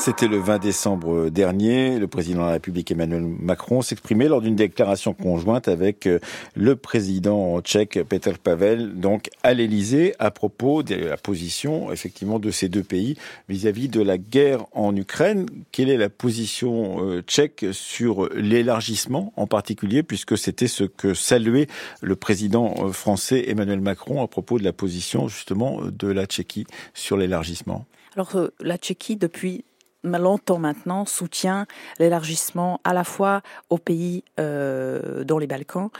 C'était 0.00 0.28
le 0.28 0.38
20 0.38 0.60
décembre 0.60 1.28
dernier. 1.28 1.98
Le 1.98 2.08
président 2.08 2.40
de 2.40 2.46
la 2.46 2.52
République 2.52 2.90
Emmanuel 2.90 3.20
Macron 3.20 3.82
s'exprimait 3.82 4.28
lors 4.28 4.40
d'une 4.40 4.56
déclaration 4.56 5.12
conjointe 5.12 5.68
avec 5.68 6.06
euh, 6.06 6.18
le 6.54 6.74
président 6.74 7.60
tchèque 7.60 8.02
Petr 8.08 8.38
Pavel, 8.38 8.98
donc 8.98 9.28
à 9.42 9.52
l'Élysée, 9.52 10.14
à 10.18 10.30
propos 10.30 10.82
de 10.82 10.94
la 10.94 11.18
position 11.18 11.92
effectivement 11.92 12.38
de 12.38 12.50
ces 12.50 12.70
deux 12.70 12.82
pays 12.82 13.18
vis-à-vis 13.50 13.90
de 13.90 14.00
la 14.00 14.16
guerre 14.16 14.64
en 14.72 14.96
Ukraine. 14.96 15.44
Quelle 15.70 15.90
est 15.90 15.98
la 15.98 16.08
position 16.08 17.04
euh, 17.04 17.20
tchèque 17.20 17.66
sur 17.72 18.30
l'élargissement 18.34 19.34
en 19.36 19.46
particulier, 19.46 20.02
puisque 20.02 20.38
c'était 20.38 20.66
ce 20.66 20.84
que 20.84 21.12
saluait 21.12 21.66
le 22.00 22.16
président 22.16 22.74
euh, 22.78 22.92
français 22.92 23.44
Emmanuel 23.48 23.82
Macron 23.82 24.22
à 24.22 24.28
propos 24.28 24.58
de 24.58 24.64
la 24.64 24.72
position 24.72 25.28
justement 25.28 25.82
de 25.82 26.08
la 26.08 26.24
Tchéquie 26.24 26.64
sur 26.94 27.18
l'élargissement? 27.18 27.84
Alors 28.16 28.48
la 28.60 28.78
Tchéquie, 28.78 29.16
depuis 29.16 29.64
longtemps 30.04 30.58
maintenant 30.58 31.04
soutient 31.04 31.66
l'élargissement 31.98 32.80
à 32.84 32.92
la 32.92 33.04
fois 33.04 33.42
aux 33.68 33.78
pays 33.78 34.24
euh, 34.38 35.24
dans 35.24 35.38
les 35.38 35.46
Balkans, 35.46 35.90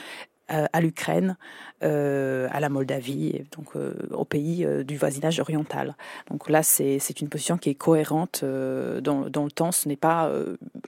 euh, 0.53 0.67
à 0.73 0.81
l'Ukraine, 0.81 1.37
euh, 1.85 2.49
à 2.51 2.59
la 2.59 2.69
Moldavie, 2.69 3.45
donc 3.57 3.69
aux 4.11 4.25
pays 4.25 4.67
du 4.85 4.97
voisinage 4.97 5.39
oriental. 5.39 5.95
Donc 6.29 6.51
là, 6.51 6.63
c'est 6.65 7.21
une 7.21 7.29
position 7.29 7.57
qui 7.57 7.71
est 7.71 7.75
cohérente 7.75 8.45
dans, 8.45 9.29
dans, 9.31 9.45
le 9.45 9.51
temps. 9.51 9.71
Ce 9.71 9.89
n'est 9.89 9.97
pas 9.97 10.31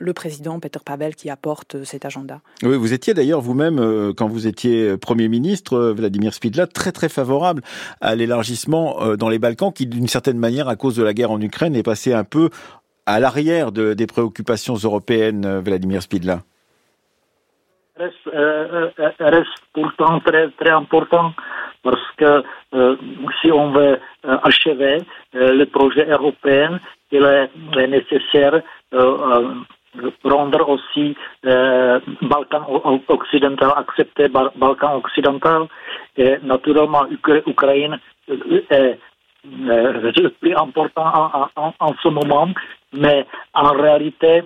le 0.01 0.13
président 0.13 0.59
Peter 0.59 0.81
Pavel 0.85 1.15
qui 1.15 1.31
apporte 1.31 1.85
cet 1.85 2.05
agenda. 2.05 2.41
Oui, 2.65 2.77
vous 2.77 2.93
étiez 2.93 3.15
d'ailleurs 3.15 3.41
vous-même, 3.41 4.13
quand 4.17 4.27
vous 4.27 4.49
étiez 4.49 4.97
Premier 4.97 5.29
ministre, 5.29 5.93
Vladimir 5.97 6.35
Spidla, 6.35 6.67
très 6.67 6.91
très 6.91 7.09
favorable 7.09 7.63
à 8.01 8.17
l'élargissement 8.17 9.15
dans 9.17 9.29
les 9.29 9.39
Balkans, 9.39 9.73
qui 9.73 9.87
d'une 9.87 10.09
certaine 10.09 10.39
manière, 10.39 10.69
à 10.69 10.75
cause 10.75 10.97
de 10.97 11.05
la 11.05 11.15
guerre 11.15 11.31
en 11.31 11.41
Ukraine, 11.41 11.77
est 11.77 11.85
passé 11.85 12.13
un 12.13 12.25
peu 12.25 12.51
à 13.07 13.21
l'arrière 13.21 13.73
de, 13.73 13.95
des 13.95 14.07
préoccupations 14.07 14.75
européennes, 14.75 15.45
euh, 15.45 15.61
Vladimir 15.61 16.03
Spidla. 16.03 16.41
Reste, 17.97 18.15
euh, 18.35 18.91
euh, 18.99 19.11
reste 19.19 19.49
pourtant 19.73 20.21
très, 20.21 20.51
important 20.71 21.33
parce 21.83 22.11
que 22.17 22.43
si 23.41 23.51
on 23.51 23.73
veut 23.73 23.99
achever 24.23 24.99
le 25.33 25.65
projet 25.65 26.07
européen, 26.09 26.79
il 27.11 27.25
est, 27.25 27.51
est 27.77 27.87
nécessaire 27.89 28.63
prendre 30.23 30.69
aussi 30.69 31.17
Balkan 31.43 33.01
occidental, 33.09 33.73
accepter 33.77 34.29
Balkan 34.29 34.97
occidental. 34.97 35.67
Et 36.17 36.37
naturellement 36.45 37.05
Ukraine 37.47 37.99
est 38.29 38.99
le 39.45 40.29
plus 40.29 40.55
important 40.55 41.07
en, 41.07 41.49
en, 41.57 41.75
en, 41.79 41.95
ce 42.03 42.09
moment 42.09 42.49
mais 42.93 43.27
en 43.55 43.73
réalité, 43.73 44.43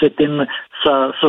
c'est 0.00 0.18
une, 0.20 0.46
ça, 0.84 1.12
ça, 1.20 1.28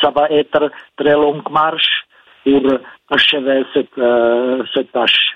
ça, 0.00 0.10
va 0.10 0.28
être 0.30 0.70
très 0.96 1.12
longue 1.12 1.48
marche 1.50 2.06
pour 2.44 2.62
achever 3.10 3.64
cette, 3.74 3.98
euh, 3.98 4.62
cette 4.72 4.92
tâche. 4.92 5.34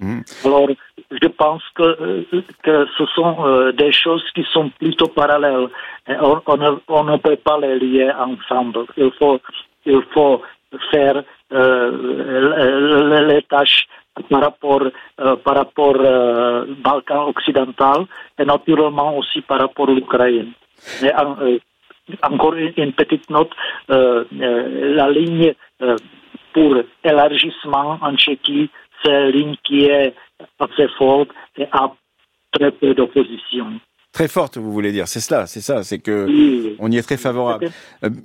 Mmh. 0.00 0.20
Alors, 0.44 0.68
je 1.10 1.28
pense 1.28 1.62
que, 1.74 2.24
que 2.62 2.86
ce 2.96 3.06
sont 3.14 3.36
euh, 3.44 3.72
des 3.72 3.92
choses 3.92 4.24
qui 4.34 4.44
sont 4.52 4.70
plutôt 4.70 5.08
parallèles. 5.08 5.68
On, 6.08 6.40
on, 6.46 6.56
ne, 6.56 6.70
on, 6.88 7.04
ne, 7.04 7.16
peut 7.16 7.36
pas 7.36 7.58
les 7.58 7.78
lier 7.78 8.10
ensemble. 8.12 8.86
Il 8.96 9.10
faut, 9.18 9.40
il 9.86 10.02
faut 10.14 10.42
faire 10.90 11.22
euh, 11.52 13.26
les 13.26 13.42
tâches 13.42 13.86
par 14.28 14.42
rapport, 14.42 14.82
euh, 14.82 14.90
par 15.44 15.56
rapport 15.56 15.96
euh, 15.98 16.66
Balkan 16.82 17.28
occidental 17.28 18.06
et 18.38 18.44
naturellement 18.44 19.16
aussi 19.18 19.40
par 19.42 19.60
rapport 19.60 19.88
à 19.88 19.92
l'Ukraine. 19.92 20.52
Euh, 21.02 21.58
encore 22.22 22.54
une, 22.54 22.72
une, 22.76 22.92
petite 22.92 23.28
note, 23.30 23.50
euh, 23.90 24.24
la 24.30 25.10
ligne 25.10 25.54
pour 26.52 26.76
élargissement 27.04 27.98
en 28.00 28.16
Tchéquie, 28.16 28.70
c'est 29.02 29.10
une 29.10 29.30
ligne 29.30 29.56
qui 29.64 29.84
est 29.84 30.14
assez 30.58 30.88
forte 30.98 31.30
et 31.56 31.66
a 31.72 31.92
très 32.52 32.70
peu 32.72 32.94
d'opposition. 32.94 33.66
Très 34.12 34.28
forte, 34.28 34.58
vous 34.58 34.72
voulez 34.72 34.92
dire, 34.92 35.08
c'est 35.08 35.20
cela, 35.20 35.46
c'est 35.46 35.62
ça, 35.62 35.82
c'est 35.82 35.98
que 35.98 36.26
oui. 36.26 36.76
on 36.78 36.90
y 36.90 36.98
est 36.98 37.02
très 37.02 37.16
favorable. 37.16 37.70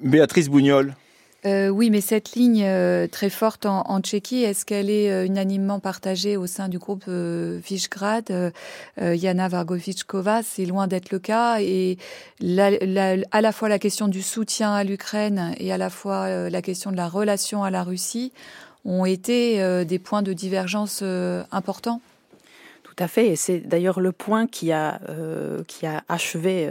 Béatrice 0.04 0.50
Bougnol. 0.50 0.94
Euh, 1.48 1.70
oui, 1.70 1.90
mais 1.90 2.02
cette 2.02 2.36
ligne 2.36 2.64
euh, 2.66 3.08
très 3.08 3.30
forte 3.30 3.66
en, 3.66 4.02
Tchéquie, 4.02 4.44
est-ce 4.44 4.66
qu'elle 4.66 4.90
est 4.90 5.10
euh, 5.10 5.26
unanimement 5.26 5.80
partagée 5.80 6.36
au 6.36 6.46
sein 6.46 6.68
du 6.68 6.78
groupe 6.78 7.08
Visegrad 7.08 8.54
Yana 8.98 9.48
Vargovichkova, 9.48 10.44
c'est 10.44 10.66
loin 10.66 10.88
d'être 10.88 11.10
le 11.12 11.20
cas. 11.20 11.62
Et 11.62 11.98
à 12.42 13.42
la 13.42 13.52
fois 13.52 13.70
la 13.70 13.80
question 13.80 14.10
du 14.10 14.22
soutien 14.22 14.74
à 14.74 14.84
l'Ukraine 14.84 15.54
et 15.58 15.72
à 15.72 15.78
la 15.78 15.90
fois 15.90 16.50
la 16.50 16.62
question 16.62 16.92
de 16.92 16.98
la 16.98 17.08
relation 17.08 17.64
à 17.64 17.70
la 17.70 17.84
Russie 17.84 18.34
ont 18.84 19.06
été 19.06 19.86
des 19.86 20.00
points 20.00 20.22
de 20.22 20.34
divergence 20.34 21.04
importants. 21.52 22.02
Tout 22.84 23.04
à 23.04 23.08
fait, 23.08 23.28
et 23.28 23.36
c'est 23.36 23.60
d'ailleurs 23.60 24.00
le 24.00 24.12
point 24.12 24.48
qui 24.48 24.72
a 24.72 25.00
qui 25.68 25.86
a 25.86 26.04
achevé 26.10 26.70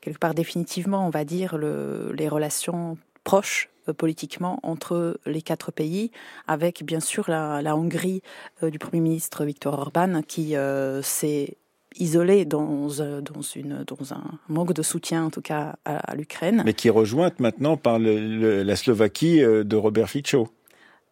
quelque 0.00 0.18
part 0.18 0.34
définitivement, 0.34 1.06
on 1.06 1.10
va 1.10 1.24
dire, 1.24 1.56
le, 1.56 2.12
les 2.16 2.28
relations 2.28 2.96
proches 3.24 3.71
politiquement 3.90 4.60
entre 4.62 5.18
les 5.26 5.42
quatre 5.42 5.72
pays, 5.72 6.10
avec 6.46 6.84
bien 6.84 7.00
sûr 7.00 7.24
la, 7.28 7.62
la 7.62 7.76
Hongrie 7.76 8.22
euh, 8.62 8.70
du 8.70 8.78
Premier 8.78 9.00
ministre 9.00 9.44
Viktor 9.44 9.78
Orban 9.78 10.22
qui 10.26 10.56
euh, 10.56 11.02
s'est 11.02 11.56
isolée 11.96 12.44
dans, 12.44 12.88
dans, 12.88 13.42
une, 13.54 13.84
dans 13.84 14.14
un 14.14 14.22
manque 14.48 14.72
de 14.72 14.82
soutien, 14.82 15.24
en 15.24 15.30
tout 15.30 15.42
cas, 15.42 15.76
à, 15.84 16.14
l'Ukraine. 16.14 16.62
Mais 16.64 16.72
qui 16.72 16.88
est 16.88 16.92
rejointe 16.92 17.38
maintenant 17.38 17.76
par 17.76 17.98
la 17.98 18.76
Slovaquie 18.76 19.40
de 19.42 19.76
Robert 19.76 20.08
Fico. 20.08 20.48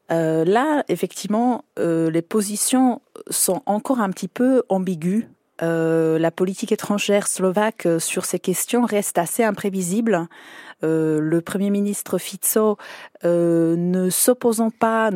là, 0.08 0.82
effectivement, 0.88 1.66
les 1.76 2.22
positions 2.22 3.02
sont 3.28 3.60
encore 3.66 4.00
un 4.00 4.08
petit 4.08 4.26
peu 4.26 4.62
ambiguës. 4.70 5.26
la 5.60 6.30
politique 6.30 6.72
étrangère 6.72 7.26
slovaque 7.26 7.86
sur 7.98 8.24
ces 8.24 8.38
questions 8.38 8.86
reste 8.86 9.18
assez 9.18 9.44
imprévisible. 9.44 10.28
Euh, 10.82 11.20
le 11.20 11.40
Premier 11.40 11.70
ministre 11.70 12.18
Fico 12.18 12.76
euh, 13.24 13.76
ne 13.76 14.10
s'opposant 14.10 14.70
pas, 14.70 15.10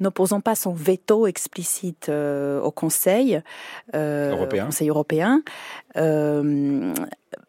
n'opposant 0.00 0.40
pas 0.40 0.54
son 0.54 0.72
veto 0.72 1.26
explicite 1.26 2.08
euh, 2.08 2.60
au 2.60 2.70
Conseil 2.70 3.42
européen. 3.92 4.66
Conseil 4.66 4.88
européen 4.88 5.42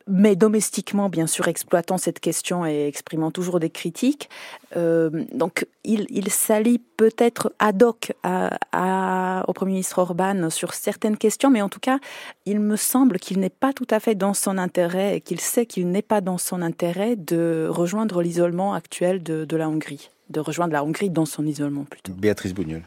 mais 0.08 0.36
domestiquement, 0.36 1.10
bien 1.10 1.28
sûr, 1.28 1.48
exploitant 1.48 1.98
cette 1.98 2.20
question 2.20 2.66
et 2.66 2.88
exprimant 2.88 3.32
toujours 3.32 3.60
des 3.60 3.70
critiques. 3.70 4.30
Euh, 4.76 5.10
donc, 5.34 5.66
il, 5.84 6.06
il 6.10 6.30
s'allie 6.30 6.80
peut-être 6.80 7.54
ad 7.60 7.82
hoc 7.82 8.14
à, 8.24 9.44
au 9.48 9.54
Premier 9.54 9.74
ministre 9.74 10.00
Orban 10.00 10.50
sur 10.50 10.74
certaines 10.74 11.18
questions, 11.18 11.50
mais 11.50 11.62
en 11.62 11.70
tout 11.70 11.80
cas, 11.80 12.00
il 12.46 12.60
me 12.60 12.76
semble 12.76 13.20
qu'il 13.20 13.40
n'est 13.40 13.50
pas 13.50 13.74
tout 13.74 13.88
à 13.90 14.00
fait 14.00 14.16
dans 14.16 14.34
son 14.34 14.58
intérêt 14.58 15.18
et 15.18 15.22
qu'il 15.22 15.40
sait 15.40 15.66
qu'il 15.66 15.90
n'est 15.90 16.02
pas 16.02 16.22
dans 16.22 16.38
son 16.52 16.62
intérêt 16.62 17.16
de 17.16 17.68
rejoindre 17.70 18.22
l'isolement 18.22 18.74
actuel 18.74 19.24
de, 19.24 19.46
de 19.46 19.56
la 19.56 19.70
Hongrie, 19.70 20.10
de 20.30 20.42
rejoindre 20.42 20.74
la 20.74 20.84
Hongrie 20.84 21.10
dans 21.10 21.26
son 21.26 21.46
isolement 21.46 21.86
plutôt. 21.86 22.12
Béatrice 22.12 22.54
Bougnol. 22.54 22.82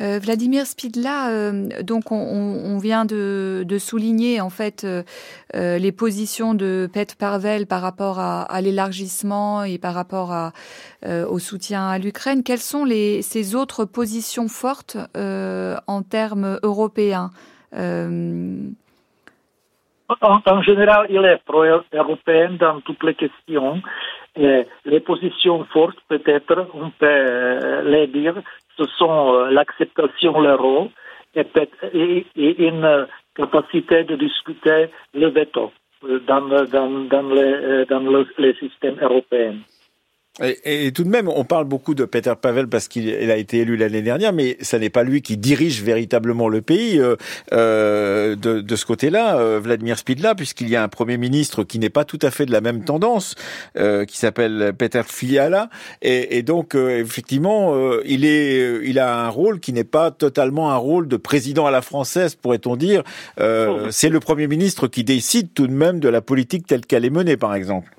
Euh, 0.00 0.18
Vladimir 0.18 0.66
Spidla, 0.66 1.28
euh, 1.30 1.68
donc 1.82 2.10
on, 2.10 2.78
vient 2.78 3.04
de, 3.04 3.66
souligner 3.78 4.40
en 4.40 4.48
fait 4.50 4.84
euh, 4.84 5.02
les 5.52 5.92
positions 5.92 6.54
de 6.54 6.88
Petr 6.90 7.16
Parvel 7.16 7.66
par 7.66 7.82
rapport 7.82 8.18
à, 8.18 8.60
l'élargissement 8.62 9.64
et 9.64 9.76
par 9.76 9.92
rapport 9.92 10.32
à, 10.32 10.52
au 11.28 11.38
soutien 11.38 11.88
à 11.88 11.98
l'Ukraine. 11.98 12.42
Quelles 12.42 12.60
sont 12.60 12.84
les, 12.84 13.20
ces 13.20 13.54
autres 13.54 13.84
positions 13.84 14.48
fortes 14.48 14.96
en 15.14 16.02
termes 16.02 16.58
européens 16.62 17.30
en, 20.08 20.40
en, 20.46 20.62
général, 20.62 21.06
il 21.10 21.24
est 21.24 21.42
pro-européen 21.44 22.50
dans 22.58 22.80
toutes 22.80 23.02
les 23.04 23.14
questions. 23.14 23.80
Et 24.38 24.62
les 24.84 25.00
positions 25.00 25.64
fortes, 25.72 25.98
peut-être, 26.08 26.68
on 26.74 26.90
peut 26.90 27.82
les 27.84 28.06
dire, 28.06 28.34
ce 28.76 28.84
sont 28.98 29.34
euh, 29.34 29.50
l'acceptation 29.50 30.40
de 30.40 30.46
l'euro 30.48 30.90
et, 31.34 32.26
une 32.36 33.06
capacité 33.34 34.04
de 34.04 34.16
discuter 34.16 34.88
le 35.14 35.28
veto 35.28 35.72
euh, 36.04 36.20
dans, 36.26 36.40
dans, 36.42 36.88
dans, 37.08 37.28
les, 37.34 37.84
dans 37.86 38.00
le, 38.00 38.26
les 38.38 38.54
systèmes 38.54 38.98
européens. 39.00 39.56
Et, 40.42 40.92
tout 40.92 41.02
de 41.02 41.08
même, 41.08 41.28
on 41.28 41.44
parle 41.44 41.64
beaucoup 41.64 41.94
de 41.94 42.04
Peter 42.04 42.34
Pavel 42.40 42.68
parce 42.68 42.88
qu'il 42.88 43.08
a 43.30 43.36
été 43.36 43.60
élu 43.60 43.76
l'année 43.76 44.02
dernière, 44.02 44.34
mais 44.34 44.58
ça 44.60 44.78
n'est 44.78 44.90
pas 44.90 45.02
lui 45.02 45.22
qui 45.22 45.38
dirige 45.38 45.82
véritablement 45.82 46.48
le 46.48 46.60
pays 46.60 47.00
euh, 47.00 47.16
euh 47.52 48.36
de, 48.36 48.60
de, 48.60 48.76
ce 48.76 48.84
côté-là, 48.84 49.38
euh, 49.38 49.60
Vladimir 49.62 49.98
Spidla, 49.98 50.34
puisqu'il 50.34 50.68
y 50.68 50.76
a 50.76 50.82
un 50.82 50.88
premier 50.88 51.16
ministre 51.16 51.64
qui 51.64 51.78
n'est 51.78 51.90
pas 51.90 52.04
tout 52.04 52.18
à 52.20 52.30
fait 52.30 52.44
de 52.44 52.52
la 52.52 52.60
même 52.60 52.84
tendance, 52.84 53.34
euh, 53.78 54.04
qui 54.04 54.18
s'appelle 54.18 54.74
Peter 54.76 55.02
Fiala, 55.06 55.70
et, 56.02 56.36
et 56.36 56.42
donc 56.42 56.74
euh, 56.74 57.00
effectivement, 57.00 57.74
il 58.04 58.26
est, 58.26 58.80
il 58.84 58.98
a 58.98 59.18
un 59.18 59.28
rôle 59.28 59.58
qui 59.60 59.72
n'est 59.72 59.84
pas 59.84 60.10
totalement 60.10 60.70
un 60.70 60.76
rôle 60.76 61.08
de 61.08 61.16
président 61.16 61.66
à 61.66 61.70
la 61.70 61.80
française, 61.80 62.34
pourrait-on 62.34 62.76
dire. 62.76 63.02
Oh. 63.40 63.86
C'est 63.90 64.10
le 64.10 64.20
premier 64.20 64.48
ministre 64.48 64.86
qui 64.86 65.02
décide 65.02 65.54
tout 65.54 65.66
de 65.66 65.72
même 65.72 65.98
de 66.00 66.08
la 66.08 66.20
politique 66.20 66.66
telle 66.66 66.84
qu'elle 66.84 67.04
est 67.04 67.10
menée, 67.10 67.36
par 67.36 67.54
exemple. 67.54 67.96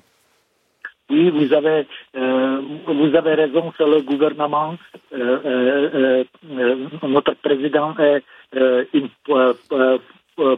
Oui, 1.10 1.30
vous 1.30 1.52
avez, 1.54 1.86
euh, 2.16 2.60
vous 2.86 3.14
avez 3.16 3.34
raison, 3.34 3.72
c'est 3.76 3.86
le 3.86 4.02
gouvernement. 4.02 4.74
Euh, 5.14 6.24
euh, 6.44 6.86
notre 7.02 7.34
président 7.34 7.94
est 7.98 8.22
une 8.92 9.08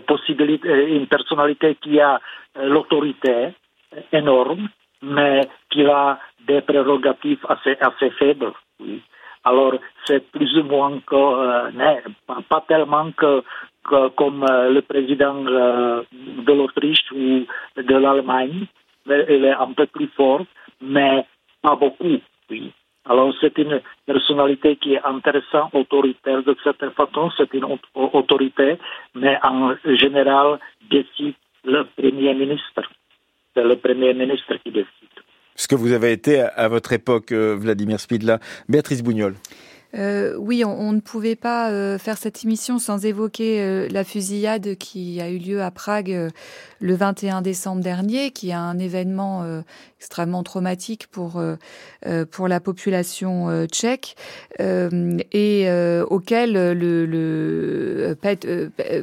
possibilité, 0.06 0.96
une 0.96 1.06
personnalité 1.06 1.76
qui 1.80 2.00
a 2.00 2.20
l'autorité 2.60 3.50
énorme, 4.12 4.68
mais 5.02 5.48
qui 5.70 5.86
a 5.86 6.18
des 6.46 6.62
prérogatives 6.62 7.46
assez, 7.48 7.76
assez 7.80 8.10
faibles. 8.10 8.52
Oui. 8.80 9.00
Alors, 9.44 9.74
c'est 10.04 10.30
plus 10.32 10.58
ou 10.58 10.64
moins 10.64 10.98
que, 11.06 12.42
pas, 12.48 12.64
tellement 12.66 13.10
que, 13.12 13.42
que 13.88 14.08
comme 14.08 14.44
le 14.44 14.80
président 14.80 15.42
de 15.44 16.52
l'Autriche 16.52 17.04
ou 17.12 17.46
de 17.76 17.94
l'Allemagne, 17.94 18.66
elle 19.10 19.44
est 19.44 19.52
un 19.52 19.72
peu 19.72 19.86
plus 19.86 20.08
forte, 20.16 20.46
mais 20.80 21.24
pas 21.62 21.76
beaucoup, 21.76 22.18
oui. 22.50 22.72
Alors 23.06 23.32
c'est 23.40 23.56
une 23.58 23.80
personnalité 24.06 24.76
qui 24.76 24.94
est 24.94 25.02
intéressante, 25.02 25.74
autoritaire 25.74 26.42
de 26.42 26.54
certaine 26.62 26.90
façon, 26.90 27.30
c'est 27.36 27.52
une 27.54 27.66
autorité, 27.94 28.78
mais 29.14 29.38
en 29.42 29.74
général 29.96 30.58
décide 30.90 31.34
le 31.64 31.84
Premier 31.96 32.34
ministre. 32.34 32.82
C'est 33.54 33.64
le 33.64 33.76
Premier 33.76 34.14
ministre 34.14 34.54
qui 34.62 34.70
décide. 34.70 34.88
Ce 35.56 35.66
que 35.66 35.74
vous 35.74 35.92
avez 35.92 36.12
été 36.12 36.40
à 36.40 36.68
votre 36.68 36.92
époque, 36.92 37.32
euh, 37.32 37.56
Vladimir 37.56 38.00
Spidla? 38.00 38.38
Béatrice 38.68 39.02
Bougnol. 39.02 39.34
Euh, 39.94 40.36
oui, 40.36 40.64
on, 40.64 40.92
ne 40.92 41.00
pouvait 41.00 41.36
pas 41.36 41.70
euh, 41.70 41.98
faire 41.98 42.16
cette 42.16 42.44
émission 42.44 42.78
sans 42.78 43.04
évoquer 43.04 43.60
euh, 43.60 43.88
la 43.90 44.04
fusillade 44.04 44.76
qui 44.76 45.20
a 45.20 45.28
eu 45.28 45.38
lieu 45.38 45.62
à 45.62 45.70
Prague 45.70 46.30
le 46.80 46.94
21 46.94 47.42
décembre 47.42 47.82
dernier, 47.82 48.30
qui 48.30 48.50
est 48.50 48.54
un 48.54 48.78
événement 48.78 49.44
extrêmement 49.98 50.42
traumatique 50.42 51.08
pour 51.08 51.42
pour 52.30 52.48
la 52.48 52.60
population 52.60 53.66
tchèque 53.66 54.16
et 54.58 55.70
auquel 56.08 56.52
le, 56.54 57.04
le 57.04 58.16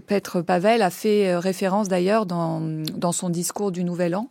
Petr 0.08 0.44
Pavel 0.44 0.82
a 0.82 0.90
fait 0.90 1.38
référence 1.38 1.88
d'ailleurs 1.88 2.26
dans 2.26 2.62
dans 2.96 3.12
son 3.12 3.30
discours 3.30 3.72
du 3.72 3.84
Nouvel 3.84 4.16
An. 4.16 4.28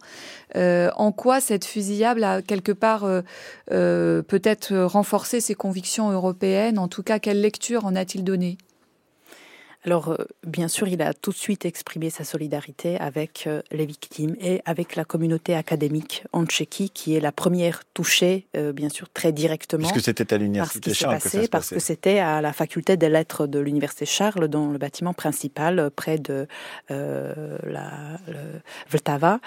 en 0.56 1.12
quoi 1.12 1.40
cette 1.40 1.64
fusillade 1.64 2.20
a 2.24 2.42
quelque 2.42 2.72
part 2.72 3.06
peut-être 3.68 4.76
renforcé 4.76 5.40
ses 5.40 5.54
convictions 5.54 6.10
européennes 6.10 6.78
en 6.78 6.88
tout 6.88 7.02
cas, 7.02 7.18
quelle 7.18 7.40
lecture 7.40 7.84
en 7.84 7.94
a-t-il 7.94 8.24
donné? 8.24 8.58
Alors, 9.86 10.08
euh, 10.08 10.16
bien 10.44 10.66
sûr, 10.66 10.88
il 10.88 11.00
a 11.00 11.14
tout 11.14 11.30
de 11.30 11.36
suite 11.36 11.64
exprimé 11.64 12.10
sa 12.10 12.24
solidarité 12.24 12.98
avec 12.98 13.44
euh, 13.46 13.62
les 13.70 13.86
victimes 13.86 14.34
et 14.40 14.60
avec 14.64 14.96
la 14.96 15.04
communauté 15.04 15.54
académique 15.54 16.24
en 16.32 16.44
Tchéquie, 16.44 16.90
qui 16.90 17.14
est 17.14 17.20
la 17.20 17.30
première 17.30 17.82
touchée, 17.94 18.48
euh, 18.56 18.72
bien 18.72 18.88
sûr, 18.88 19.08
très 19.10 19.30
directement. 19.30 19.88
Puisque 19.88 20.04
c'était 20.04 20.34
à 20.34 20.38
l'université 20.38 20.92
Charles 20.92 21.20
que 21.20 21.28
ça 21.28 21.38
Parce 21.48 21.70
que 21.70 21.78
c'était 21.78 22.18
à 22.18 22.40
la 22.40 22.52
faculté 22.52 22.96
des 22.96 23.08
lettres 23.08 23.46
de 23.46 23.60
l'université 23.60 24.06
Charles, 24.06 24.48
dans 24.48 24.70
le 24.70 24.78
bâtiment 24.78 25.14
principal, 25.14 25.90
près 25.94 26.18
de 26.18 26.48
la 26.88 28.18
Vltava. 28.90 29.38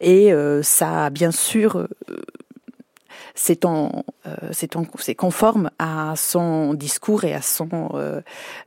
Et 0.00 0.32
ça 0.62 1.06
a 1.06 1.10
bien 1.10 1.30
sûr 1.30 1.86
c'est 3.34 3.64
en, 3.64 4.04
euh, 4.26 4.32
c'est 4.52 5.14
conforme 5.14 5.70
à 5.78 6.14
son 6.16 6.74
discours 6.74 7.24
et 7.24 7.32
à 7.32 7.42
son 7.42 7.68
euh, 7.94 8.20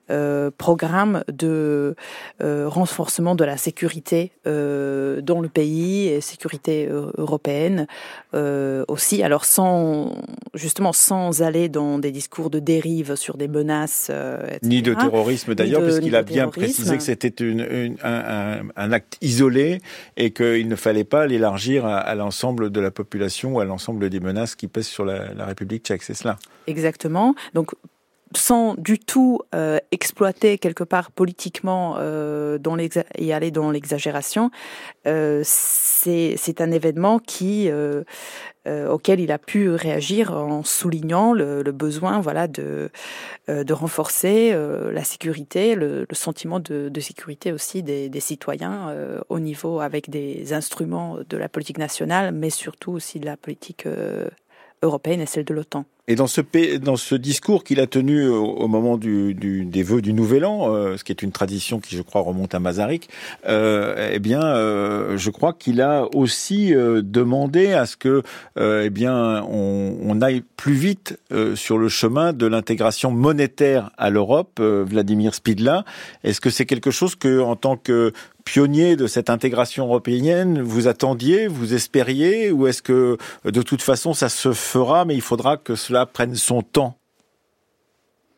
euh, 0.09 0.51
programme 0.57 1.23
de 1.31 1.95
renforcement 2.39 3.35
de 3.35 3.45
la 3.45 3.57
sécurité 3.57 4.31
dans 4.45 5.41
le 5.41 5.47
pays 5.47 6.07
et 6.07 6.21
sécurité 6.21 6.89
européenne 7.17 7.87
aussi. 8.87 9.23
Alors 9.23 9.45
sans 9.45 10.13
justement 10.53 10.93
sans 10.93 11.41
aller 11.41 11.69
dans 11.69 11.99
des 11.99 12.11
discours 12.11 12.49
de 12.49 12.59
dérive 12.59 13.15
sur 13.15 13.37
des 13.37 13.47
menaces, 13.47 14.11
ni 14.61 14.81
de 14.81 14.93
terrorisme 14.93 15.55
d'ailleurs, 15.55 15.83
puisqu'il 15.83 16.15
a 16.15 16.23
bien 16.23 16.47
précisé 16.49 16.97
que 16.97 17.03
c'était 17.03 17.43
une, 17.43 17.95
un, 18.03 18.91
acte 18.91 19.17
isolé 19.21 19.79
et 20.17 20.31
qu'il 20.31 20.67
ne 20.67 20.75
fallait 20.75 21.03
pas 21.03 21.25
l'élargir 21.27 21.85
à, 21.85 21.97
à 21.97 22.15
l'ensemble 22.15 22.69
de 22.69 22.81
la 22.81 22.91
population 22.91 23.55
ou 23.55 23.59
à 23.59 23.65
l'ensemble 23.65 24.09
des 24.09 24.19
menaces 24.19 24.32
qui 24.55 24.67
pèsent 24.67 24.87
sur 24.87 25.05
la, 25.05 25.45
République 25.45 25.85
tchèque, 25.85 26.03
c'est 26.03 26.13
cela 26.13 26.37
Exactement. 26.67 27.35
Donc 27.53 27.73
sans 28.35 28.73
du 28.75 28.99
tout 28.99 29.41
euh, 29.53 29.77
exploiter 29.91 30.57
quelque 30.57 30.83
part 30.83 31.11
politiquement 31.11 31.95
euh, 31.99 32.57
dans 32.57 32.77
et 32.77 33.33
aller 33.33 33.51
dans 33.51 33.71
l'exagération, 33.71 34.49
euh, 35.07 35.41
c'est 35.45 36.59
un 36.59 36.71
événement 36.71 37.19
qui 37.19 37.69
euh, 38.67 38.73
euh, 38.73 38.89
auquel 38.89 39.19
il 39.19 39.31
a 39.31 39.37
pu 39.37 39.69
réagir 39.69 40.33
en 40.33 40.63
soulignant 40.63 41.33
le, 41.33 41.61
le 41.61 41.71
besoin 41.71 42.21
voilà 42.21 42.47
de 42.47 42.89
euh, 43.49 43.63
de 43.63 43.73
renforcer 43.73 44.55
la 44.91 45.03
sécurité, 45.03 45.75
le, 45.75 46.05
le 46.09 46.15
sentiment 46.15 46.59
de, 46.59 46.89
de, 46.89 46.99
sécurité 47.01 47.51
aussi 47.51 47.83
des, 47.83 48.09
des 48.09 48.19
citoyens 48.19 48.95
au 49.29 49.39
niveau 49.39 49.79
avec 49.79 50.09
des 50.09 50.53
instruments 50.53 51.17
de 51.27 51.37
la 51.37 51.49
politique 51.49 51.77
nationale, 51.77 52.31
mais 52.31 52.49
surtout 52.49 52.91
aussi 52.91 53.19
de 53.19 53.25
la 53.25 53.37
politique 53.37 53.85
européenne 54.83 55.21
et 55.21 55.25
celle 55.25 55.45
de 55.45 55.53
l'OTAN. 55.53 55.85
Et 56.09 56.15
dans 56.15 56.27
ce, 56.27 56.41
dans 56.79 56.97
ce 56.97 57.15
discours 57.15 57.63
qu'il 57.63 57.79
a 57.79 57.87
tenu 57.87 58.27
au, 58.27 58.67
moment 58.67 58.97
des 58.97 59.83
vœux 59.83 60.01
du 60.01 60.11
Nouvel 60.11 60.43
An, 60.43 60.67
euh, 60.67 60.97
ce 60.97 61.05
qui 61.05 61.13
est 61.13 61.21
une 61.21 61.31
tradition 61.31 61.79
qui, 61.79 61.95
je 61.95 62.01
crois, 62.01 62.19
remonte 62.19 62.53
à 62.53 62.59
Mazarik, 62.59 63.07
euh, 63.47 64.09
eh 64.11 64.19
bien, 64.19 64.43
euh, 64.43 65.17
je 65.17 65.29
crois 65.29 65.53
qu'il 65.53 65.79
a 65.79 66.05
aussi 66.13 66.75
euh, 66.75 67.01
demandé 67.01 67.71
à 67.71 67.85
ce 67.85 67.95
que, 67.95 68.21
eh 68.59 68.89
bien, 68.89 69.43
on, 69.49 69.95
on, 70.03 70.21
aille 70.21 70.43
plus 70.57 70.73
vite 70.73 71.17
sur 71.55 71.77
le 71.77 71.87
chemin 71.87 72.33
de 72.33 72.47
l'intégration 72.47 73.11
monétaire 73.11 73.91
à 73.97 74.09
l'Europe. 74.09 74.59
Vladimir 74.59 75.33
Spidla, 75.33 75.85
est-ce 76.23 76.41
que 76.41 76.49
c'est 76.49 76.65
quelque 76.65 76.91
chose 76.91 77.15
que, 77.15 77.39
en 77.39 77.55
tant 77.55 77.77
que 77.77 78.11
pionnier 78.45 78.95
de 78.95 79.07
cette 79.07 79.29
intégration 79.29 79.85
européenne, 79.85 80.61
vous 80.61 80.87
attendiez, 80.87 81.47
vous 81.47 81.73
espériez, 81.73 82.51
ou 82.51 82.67
est-ce 82.67 82.81
que 82.81 83.17
de 83.45 83.61
toute 83.61 83.81
façon 83.81 84.13
ça 84.13 84.29
se 84.29 84.51
fera, 84.53 85.05
mais 85.05 85.15
il 85.15 85.21
faudra 85.21 85.57
que 85.57 85.75
cela 85.75 86.05
prenne 86.05 86.35
son 86.35 86.61
temps? 86.61 86.95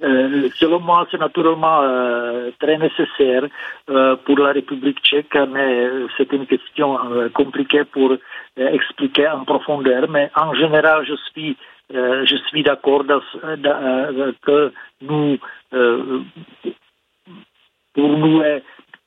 Euh, 0.04 0.50
selon 0.60 0.82
moi, 0.82 1.08
c'est 1.10 1.18
naturellement 1.18 1.82
euh, 1.82 2.52
très 2.60 2.78
nécessaire 2.78 3.48
euh, 3.90 4.18
pour 4.26 4.38
la 4.38 4.52
République 4.52 5.00
tchèque, 5.02 5.38
mais 5.50 5.90
c'est 6.18 6.32
une 6.34 6.46
question 6.46 7.00
euh, 7.12 7.30
compliquée 7.30 7.86
pour 7.86 8.12
euh, 8.12 8.18
expliquer 8.58 9.30
en 9.30 9.46
profondeur. 9.46 10.10
Mais 10.10 10.30
en 10.36 10.54
général, 10.54 11.06
je 11.08 11.16
suis, 11.32 11.58
euh, 11.94 12.26
je 12.26 12.36
suis 12.48 12.62
d'accord 12.62 13.06
que 14.42 14.74
nous, 15.02 15.38
pour 17.94 18.10
nous, 18.18 18.42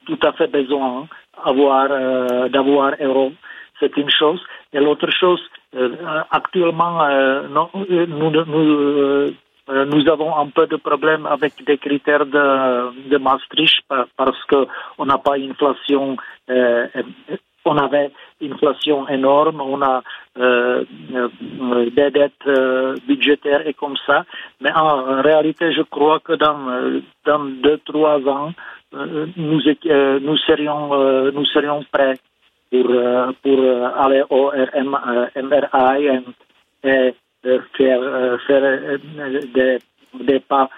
tout 0.09 0.19
à 0.27 0.33
fait 0.33 0.49
besoin 0.49 1.07
avoir, 1.45 1.89
euh, 1.91 2.49
d'avoir 2.49 2.95
euro. 3.01 3.33
C'est 3.79 3.97
une 3.97 4.11
chose. 4.11 4.41
Et 4.73 4.81
l'autre 4.81 5.11
chose, 5.11 5.41
euh, 5.77 5.95
actuellement, 6.31 7.03
euh, 7.03 7.47
nous, 8.09 8.31
nous, 9.93 10.09
avons 10.09 10.37
un 10.37 10.49
peu 10.49 10.67
de 10.67 10.77
problème 10.77 11.27
avec 11.27 11.53
des 11.65 11.79
critères 11.79 12.27
de, 12.27 13.09
de 13.11 13.19
Maastricht 13.19 13.85
parce 14.17 14.43
que 14.47 14.67
on 14.99 15.05
n'a 15.07 15.19
pas 15.19 15.37
une 15.39 15.51
inflation 15.51 16.17
on 17.69 17.77
avait 17.77 18.11
une 18.41 18.53
inflation 18.55 19.09
énorme, 19.09 19.61
on 19.61 19.81
a 19.83 20.03
euh, 20.39 20.85
des 21.97 22.11
dettes 22.11 22.33
euh, 22.47 22.95
budgétaires 23.07 23.67
et 23.67 23.75
comme 23.75 23.97
ça. 24.07 24.25
Mais 24.61 24.73
en 24.75 25.23
réalité, 25.23 25.73
je 25.73 25.83
crois 25.83 26.21
que 26.21 26.33
dans, 26.33 27.01
dans 27.25 27.45
deux, 27.45 27.79
trois 27.85 28.21
ans, 28.27 28.53
euh, 28.95 29.27
nous, 29.37 29.61
euh, 29.87 30.19
nous, 30.21 30.37
serions, 30.39 30.95
euh, 30.95 31.31
nous 31.33 31.45
serions 31.47 31.85
prêts 31.93 32.15
pour, 32.71 32.87
pour 33.43 33.61
aller 33.97 34.23
au 34.31 34.51
MRI 35.37 36.23
et, 36.85 37.15
faire, 37.77 38.41
faire 38.47 38.99
des, 39.55 39.79
des 40.15 40.41
pas 40.41 40.69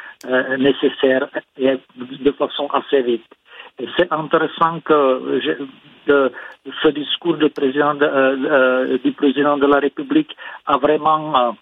nécessaires 0.59 1.29
de 1.59 2.31
façon 2.33 2.69
assez 2.69 3.03
vite. 3.03 3.25
C'est 3.97 4.13
intéressant 4.13 4.81
que 4.81 5.41
ce 6.07 6.89
discours 6.89 7.37
du 7.37 7.51
président 7.51 7.95
de, 7.95 8.05
euh, 8.05 8.99
du 9.05 9.13
président 9.13 9.57
de 9.57 9.67
la 9.67 9.79
République 9.79 10.37
a 10.67 10.79
vraiment 10.79 11.57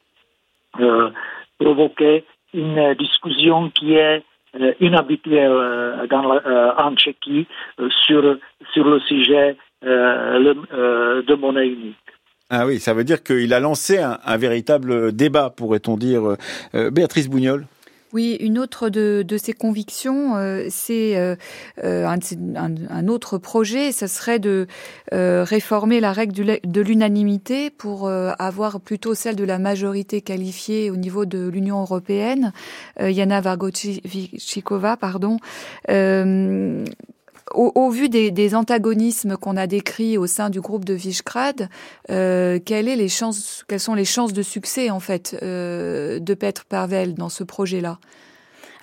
euh, 0.80 1.10
provoqué 1.58 2.24
une 2.54 2.94
discussion 2.94 3.70
qui 3.70 3.94
est 3.94 4.22
euh, 4.58 4.72
inhabituelle 4.80 5.50
euh, 5.52 6.06
dans 6.06 6.22
la, 6.22 6.46
euh, 6.46 6.72
en 6.78 6.94
Tchéquie 6.96 7.46
sur, 8.06 8.22
le 8.22 9.00
sujet 9.00 9.56
de 9.82 11.34
monnaie 11.34 11.68
unique. 11.68 11.96
Ah 12.48 12.66
oui, 12.66 12.78
ça 12.78 12.94
veut 12.94 13.04
dire 13.04 13.22
qu'il 13.22 13.52
a 13.52 13.60
lancé 13.60 13.98
un, 13.98 14.18
un 14.24 14.36
véritable 14.38 15.12
débat, 15.12 15.50
pourrait-on 15.50 15.98
dire. 15.98 16.36
Béatrice 16.72 17.28
Bougnol 17.28 17.66
oui, 18.12 18.36
une 18.40 18.58
autre 18.58 18.88
de, 18.88 19.22
de 19.26 19.36
ces 19.36 19.52
convictions, 19.52 20.36
euh, 20.36 20.66
c'est 20.70 21.16
euh, 21.16 21.36
euh 21.84 22.06
un, 22.06 23.08
autre 23.08 23.38
projet, 23.38 23.92
ce 23.92 24.06
serait 24.06 24.38
de 24.38 24.66
réformer 25.12 26.00
la 26.00 26.12
règle 26.12 26.58
de 26.62 26.80
l'unanimité 26.80 27.70
pour 27.70 28.08
avoir 28.08 28.80
plutôt 28.80 29.14
celle 29.14 29.36
de 29.36 29.44
la 29.44 29.58
majorité 29.58 30.20
qualifiée 30.20 30.90
au 30.90 30.96
niveau 30.96 31.24
de 31.24 31.48
l'Union 31.48 31.80
européenne. 31.80 32.52
Yana 33.00 33.40
Vargochikova, 33.40 34.96
pardon, 34.96 35.38
au, 37.54 37.90
vu 37.90 38.08
des, 38.08 38.54
antagonismes 38.54 39.36
qu'on 39.36 39.56
a 39.56 39.66
décrits 39.66 40.18
au 40.18 40.26
sein 40.26 40.50
du 40.50 40.60
groupe 40.60 40.84
de 40.84 40.94
Visegrad, 40.94 41.68
euh, 42.10 42.58
quelles, 42.64 43.10
sont 43.10 43.94
les 43.94 44.04
chances 44.04 44.32
de 44.32 44.42
succès 44.42 44.90
en 44.90 45.00
fait 45.00 45.36
euh, 45.42 46.18
de 46.18 46.34
Petr 46.34 46.64
Pavel 46.64 47.14
dans 47.14 47.28
ce 47.28 47.44
projet-là? 47.44 47.98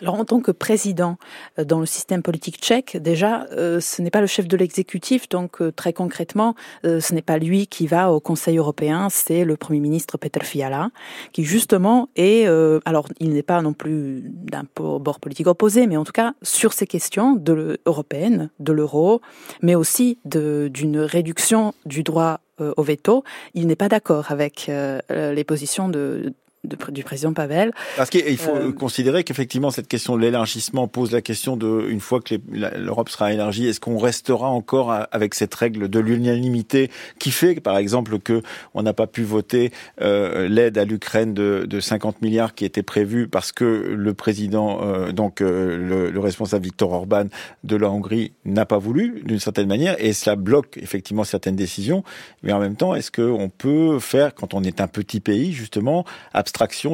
Alors 0.02 0.16
en 0.16 0.26
tant 0.26 0.40
que 0.40 0.52
président 0.52 1.18
euh, 1.60 1.66
dans 1.66 1.80
le 1.80 1.86
système 1.86 2.22
politique 2.22 2.58
tchèque, 2.58 2.98
déjà, 2.98 3.46
euh, 3.52 3.80
ce 3.80 4.02
n'est 4.02 4.12
pas 4.12 4.22
le 4.22 4.28
chef 4.28 4.48
de 4.48 4.58
l'exécutif, 4.58 5.30
donc 5.30 5.62
euh, 5.62 5.72
très 5.72 5.94
concrètement, 5.94 6.56
ce 6.84 7.14
n'est 7.14 7.22
pas 7.22 7.38
lui 7.38 7.68
qui 7.68 7.88
va 7.88 8.12
au 8.12 8.20
Conseil 8.20 8.58
européen, 8.58 9.08
c'est 9.10 9.44
le 9.44 9.58
Premier 9.58 9.80
ministre 9.80 10.18
Petr 10.18 10.44
Fiala, 10.44 10.90
qui 11.32 11.44
justement 11.44 12.10
est, 12.16 12.46
alors 12.86 13.08
il 13.20 13.34
n'est 13.34 13.44
pas 13.44 13.62
non 13.62 13.74
plus 13.74 14.22
d'un 14.26 14.64
bord 14.76 15.20
politique 15.20 15.48
opposé, 15.48 15.88
mais 15.88 15.98
en 15.98 16.04
tout 16.04 16.12
cas 16.12 16.34
sur 16.42 16.74
ces 16.74 16.88
questions 16.88 17.34
de 17.34 17.80
européennes, 17.86 18.50
de 18.60 18.72
l'euro, 18.72 19.22
mais 19.62 19.76
aussi 19.76 20.20
d'une 20.26 21.00
réduction 21.00 21.74
du 21.86 22.04
droit 22.04 22.40
au 22.60 22.84
veto, 22.84 23.24
il 23.54 23.68
n'est 23.68 23.76
pas 23.76 23.90
d'accord 23.90 24.32
avec 24.32 24.70
les 25.10 25.44
positions 25.44 25.90
de, 25.90 26.34
du 26.66 27.04
président 27.04 27.34
Pavel. 27.34 27.72
Parce 27.98 28.10
qu'il 28.10 28.38
faut 28.38 28.56
euh, 28.56 28.72
considérer 28.72 29.24
qu'effectivement 29.24 29.72
cette 29.72 29.88
question 29.88 30.16
de 30.16 30.22
l'élargissement 30.22 30.88
pose 30.88 31.12
la 31.12 31.22
question 31.22 31.58
de 31.58 31.88
une 31.90 32.00
fois 32.00 32.22
que 32.22 32.36
l'Europe 32.52 33.10
sera 33.10 33.34
élargie, 33.34 33.68
est-ce 33.68 33.80
qu'on 33.80 33.98
restera 33.98 34.50
encore 34.50 34.94
avec 35.12 35.34
cette 35.34 35.54
règle 35.54 35.90
de 35.90 36.00
l'unanimité 36.00 36.90
qui 37.20 37.32
fait, 37.32 37.60
par 37.60 37.78
exemple, 37.78 38.20
que 38.20 38.42
on 38.74 38.84
n'a 38.84 38.94
pas 38.94 39.08
pu 39.08 39.24
voter 39.24 39.72
euh, 40.02 40.48
l'aide 40.48 40.78
à 40.78 40.86
l'Ukraine 40.86 41.34
de, 41.34 41.66
de, 41.68 41.80
50 41.80 42.22
milliards 42.22 42.56
qui 42.56 42.66
était 42.66 42.84
prévue 42.84 43.28
parce 43.28 43.52
que 43.52 43.66
le 43.66 44.14
président, 44.14 44.80
euh, 44.82 45.12
donc 45.12 45.40
le, 45.40 46.10
le, 46.10 46.20
responsable 46.20 46.66
Viktor 46.66 46.92
Orban 46.92 47.26
de 47.64 47.76
la 47.76 47.90
Hongrie 47.90 48.32
n'a 48.46 48.66
pas 48.66 48.78
voulu 48.78 49.22
d'une 49.24 49.40
certaine 49.40 49.68
manière 49.68 49.96
et 50.00 50.14
cela 50.14 50.36
bloque 50.36 50.78
effectivement 50.78 51.24
certaines 51.24 51.56
décisions. 51.56 52.04
Mais 52.44 52.54
en 52.54 52.60
même 52.60 52.76
temps, 52.76 52.96
est-ce 52.96 53.12
qu'on 53.12 53.50
peut 53.50 54.00
faire, 54.00 54.34
quand 54.34 54.54
on 54.54 54.64
est 54.64 54.82
un 54.82 54.88
petit 54.88 55.20
pays, 55.20 55.54
justement, 55.54 56.06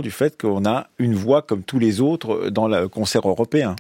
du 0.01 0.11
fait 0.11 0.39
qu'on 0.41 0.65
a 0.65 0.87
une 0.97 1.15
voix 1.15 1.41
comme 1.41 1.63
tous 1.63 1.79
les 1.79 2.01
autres 2.01 2.49
dans 2.49 2.67
le 2.67 2.87
concert 2.87 3.27
européen 3.27 3.75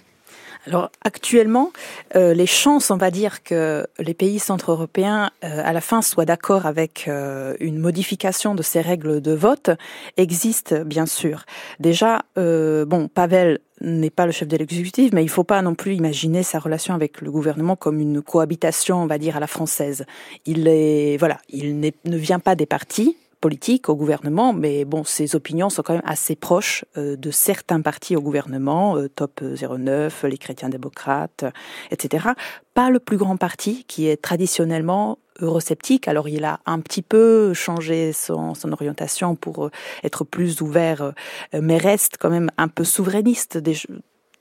alors 0.67 0.91
actuellement, 1.03 1.71
euh, 2.15 2.35
les 2.35 2.45
chances, 2.45 2.91
on 2.91 2.97
va 2.97 3.09
dire, 3.09 3.41
que 3.41 3.87
les 3.97 4.13
pays 4.13 4.37
centre-européens, 4.37 5.31
euh, 5.43 5.61
à 5.65 5.73
la 5.73 5.81
fin, 5.81 6.03
soient 6.03 6.25
d'accord 6.25 6.67
avec 6.67 7.05
euh, 7.07 7.55
une 7.59 7.79
modification 7.79 8.53
de 8.53 8.61
ces 8.61 8.79
règles 8.79 9.21
de 9.21 9.31
vote 9.31 9.71
existent, 10.17 10.83
bien 10.85 11.07
sûr. 11.07 11.45
Déjà, 11.79 12.21
euh, 12.37 12.85
bon, 12.85 13.07
Pavel 13.07 13.59
n'est 13.81 14.11
pas 14.11 14.27
le 14.27 14.31
chef 14.31 14.47
de 14.47 14.55
l'exécutif, 14.55 15.11
mais 15.13 15.23
il 15.23 15.27
ne 15.27 15.31
faut 15.31 15.43
pas 15.43 15.63
non 15.63 15.73
plus 15.73 15.95
imaginer 15.95 16.43
sa 16.43 16.59
relation 16.59 16.93
avec 16.93 17.21
le 17.21 17.31
gouvernement 17.31 17.75
comme 17.75 17.99
une 17.99 18.21
cohabitation, 18.21 19.01
on 19.01 19.07
va 19.07 19.17
dire, 19.17 19.37
à 19.37 19.39
la 19.39 19.47
française. 19.47 20.05
Il 20.45 20.67
est, 20.67 21.17
voilà, 21.17 21.39
il 21.49 21.79
ne 21.79 22.17
vient 22.17 22.39
pas 22.39 22.53
des 22.53 22.67
partis, 22.67 23.17
politique 23.41 23.89
au 23.89 23.95
gouvernement, 23.95 24.53
mais 24.53 24.85
bon, 24.85 25.03
ses 25.03 25.35
opinions 25.35 25.69
sont 25.69 25.81
quand 25.81 25.93
même 25.93 26.03
assez 26.05 26.35
proches 26.35 26.85
euh, 26.95 27.17
de 27.17 27.31
certains 27.31 27.81
partis 27.81 28.15
au 28.15 28.21
gouvernement, 28.21 28.95
euh, 28.95 29.09
Top 29.09 29.41
09, 29.41 30.23
les 30.25 30.37
chrétiens 30.37 30.69
démocrates, 30.69 31.43
etc. 31.89 32.29
Pas 32.75 32.89
le 32.89 32.99
plus 32.99 33.17
grand 33.17 33.37
parti 33.37 33.83
qui 33.85 34.07
est 34.07 34.21
traditionnellement 34.21 35.17
eurosceptique. 35.39 36.07
Alors 36.07 36.29
il 36.29 36.45
a 36.45 36.59
un 36.67 36.79
petit 36.79 37.01
peu 37.01 37.53
changé 37.53 38.13
son, 38.13 38.53
orientation 38.71 39.35
pour 39.35 39.65
euh, 39.65 39.71
être 40.03 40.23
plus 40.23 40.61
ouvert, 40.61 41.13
mais 41.53 41.77
reste 41.77 42.17
quand 42.19 42.29
même 42.29 42.51
un 42.57 42.67
peu 42.67 42.83
souverainiste. 42.83 43.59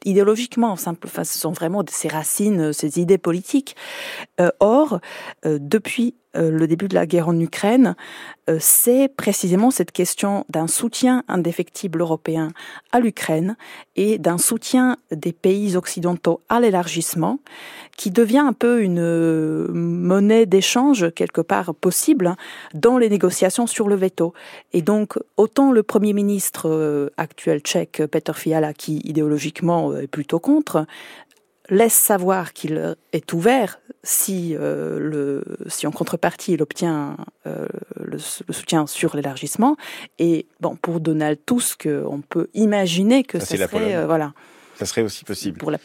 Idéologiquement, 0.05 0.71
enfin, 0.71 0.95
ce 1.25 1.39
sont 1.39 1.53
vraiment 1.53 1.83
ses 1.89 2.09
racines, 2.09 2.73
ses 2.73 3.01
idées 3.01 3.19
politiques. 3.19 3.77
or, 4.61 5.01
depuis 5.45 6.15
euh, 6.30 6.30
le 6.35 6.67
début 6.67 6.89
de 6.89 6.95
la 6.95 7.07
guerre 7.07 7.29
en 7.29 7.39
Ukraine, 7.39 7.97
euh, 8.51 8.57
c'est 8.61 9.09
précisément 9.09 9.71
cette 9.71 9.93
question 9.93 10.45
d'un 10.49 10.67
soutien 10.67 11.25
indéfectible 11.29 12.01
européen 12.01 12.49
à 12.93 13.01
l'Ukraine 13.01 13.57
et 13.97 14.19
d'un 14.19 14.39
soutien 14.39 14.97
des 15.11 15.33
pays 15.33 15.77
occidentaux 15.77 16.41
à 16.49 16.61
l'élargissement 16.61 17.39
qui 17.97 18.11
devient 18.11 18.39
un 18.39 18.53
peu 18.53 18.83
une 18.83 19.01
euh, 19.01 19.69
monnaie 19.73 20.47
d'échange 20.47 21.13
quelque 21.15 21.41
part 21.41 21.75
possible 21.75 22.27
hein, 22.29 22.37
dans 22.75 22.99
les 22.99 23.09
négociations 23.09 23.67
sur 23.67 23.89
le 23.89 23.95
veto. 23.95 24.33
Et 24.73 24.83
donc, 24.83 25.19
autant 25.37 25.73
le 25.73 25.83
Premier 25.83 26.13
ministre 26.13 27.11
actuel 27.17 27.61
tchèque, 27.61 28.03
Petr 28.11 28.37
Fiala, 28.37 28.73
qui 28.73 28.99
idéologiquement 29.05 29.95
est 29.97 30.07
plutôt 30.07 30.39
contre, 30.39 30.87
laisse 31.71 31.95
savoir 31.95 32.53
qu'il 32.53 32.97
est 33.13 33.33
ouvert 33.33 33.81
si, 34.03 34.57
euh, 34.59 34.99
le, 34.99 35.45
si 35.69 35.87
en 35.87 35.91
contrepartie 35.91 36.53
il 36.53 36.63
obtient 36.63 37.17
euh, 37.47 37.67
le, 37.97 38.19
soutien 38.19 38.87
sur 38.87 39.17
l'élargissement. 39.17 39.77
Et 40.19 40.47
bon, 40.61 40.77
pour 40.77 41.01
Donald 41.01 41.39
Tusk, 41.47 41.89
on 41.89 42.21
peut 42.21 42.49
imaginer 42.55 43.25
que 43.25 43.39
ça, 43.39 43.57
serait, 43.57 43.97
euh, 43.97 44.07
voilà. 44.07 44.33
Ça 44.79 44.87
serait 44.87 45.03
aussi 45.03 45.25
possible. 45.25 45.59
Pour 45.59 45.71
la, 45.71 45.79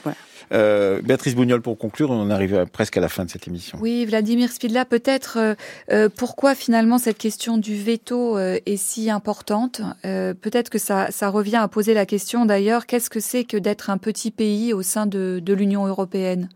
euh, 0.51 1.01
Béatrice 1.01 1.35
Bougnol, 1.35 1.61
pour 1.61 1.77
conclure, 1.77 2.11
on 2.11 2.29
arrive 2.29 2.65
presque 2.71 2.97
à 2.97 3.01
la 3.01 3.09
fin 3.09 3.25
de 3.25 3.29
cette 3.29 3.47
émission. 3.47 3.77
Oui, 3.81 4.05
Vladimir 4.05 4.49
Spidla, 4.49 4.85
peut-être 4.85 5.37
euh, 5.37 5.53
euh, 5.91 6.09
pourquoi 6.15 6.55
finalement 6.55 6.97
cette 6.97 7.17
question 7.17 7.57
du 7.57 7.75
veto 7.75 8.37
est 8.37 8.77
si 8.77 9.09
importante? 9.09 9.81
Peut-être 10.03 10.69
que 10.69 10.77
ça, 10.77 11.11
ça, 11.11 11.29
revient 11.29 11.57
à 11.57 11.67
poser 11.67 11.93
la 11.93 12.05
question 12.05 12.45
d'ailleurs, 12.45 12.85
qu'est-ce 12.85 13.09
que 13.09 13.19
c'est 13.19 13.43
que 13.43 13.57
d'être 13.57 13.89
un 13.89 13.97
petit 13.97 14.31
pays 14.31 14.73
au 14.73 14.81
sein 14.81 15.05
de, 15.05 15.39
de 15.41 15.53
l'Union 15.53 15.85
européenne? 15.85 16.49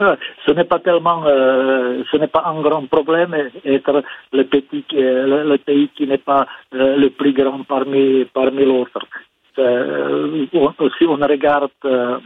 Ce 0.00 0.52
n'est 0.52 0.64
pas 0.64 0.78
tellement, 0.78 1.24
ce 1.24 2.16
n'est 2.16 2.28
pas 2.28 2.44
un 2.46 2.60
grand 2.62 2.86
problème 2.86 3.34
être 3.64 4.04
le 4.32 4.44
petit, 4.44 4.84
le, 4.92 5.48
le 5.48 5.58
pays 5.58 5.90
qui 5.96 6.06
n'est 6.06 6.18
pas 6.18 6.46
le 6.70 7.08
plus 7.08 7.32
grand 7.32 7.64
parmi 7.64 8.24
parmi 8.32 8.64
l'autre. 8.64 9.00
Euh, 9.58 10.46
si 10.96 11.04
on 11.04 11.16
regarde 11.16 11.70
euh, 11.84 12.18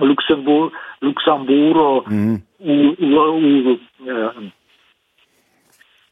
Luxembourg, 0.00 0.72
Luxembourg 1.02 2.04
ou, 2.08 2.38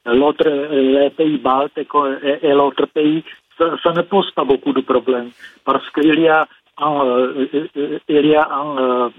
l'autre, 0.06 0.48
les 0.70 1.10
pays 1.10 1.38
baltes 1.38 1.78
et, 1.78 2.52
l'autre 2.52 2.86
pays, 2.86 3.24
ça, 3.58 3.92
ne 3.92 4.02
pose 4.02 4.30
pas 4.32 4.44
beaucoup 4.44 4.72
de 4.72 4.82
problèmes 4.82 5.30
parce 5.64 5.88
qu'il 5.90 6.20
y 6.20 6.28
a 6.28 6.46
il 6.76 8.26
y 8.26 8.34
a 8.34 8.48
un, 8.50 9.10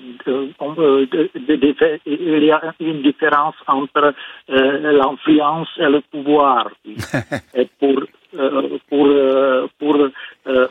il 2.05 2.43
y 2.43 2.51
a 2.51 2.73
une 2.81 3.01
différence 3.01 3.55
entre 3.65 4.13
l'influence 4.49 5.69
et 5.77 5.87
le 5.87 6.01
pouvoir. 6.01 6.69
et 7.55 7.69
pour 7.79 8.03
pour, 8.89 9.07
euh, 9.07 9.67
pour 9.79 9.95
euh, 10.47 10.67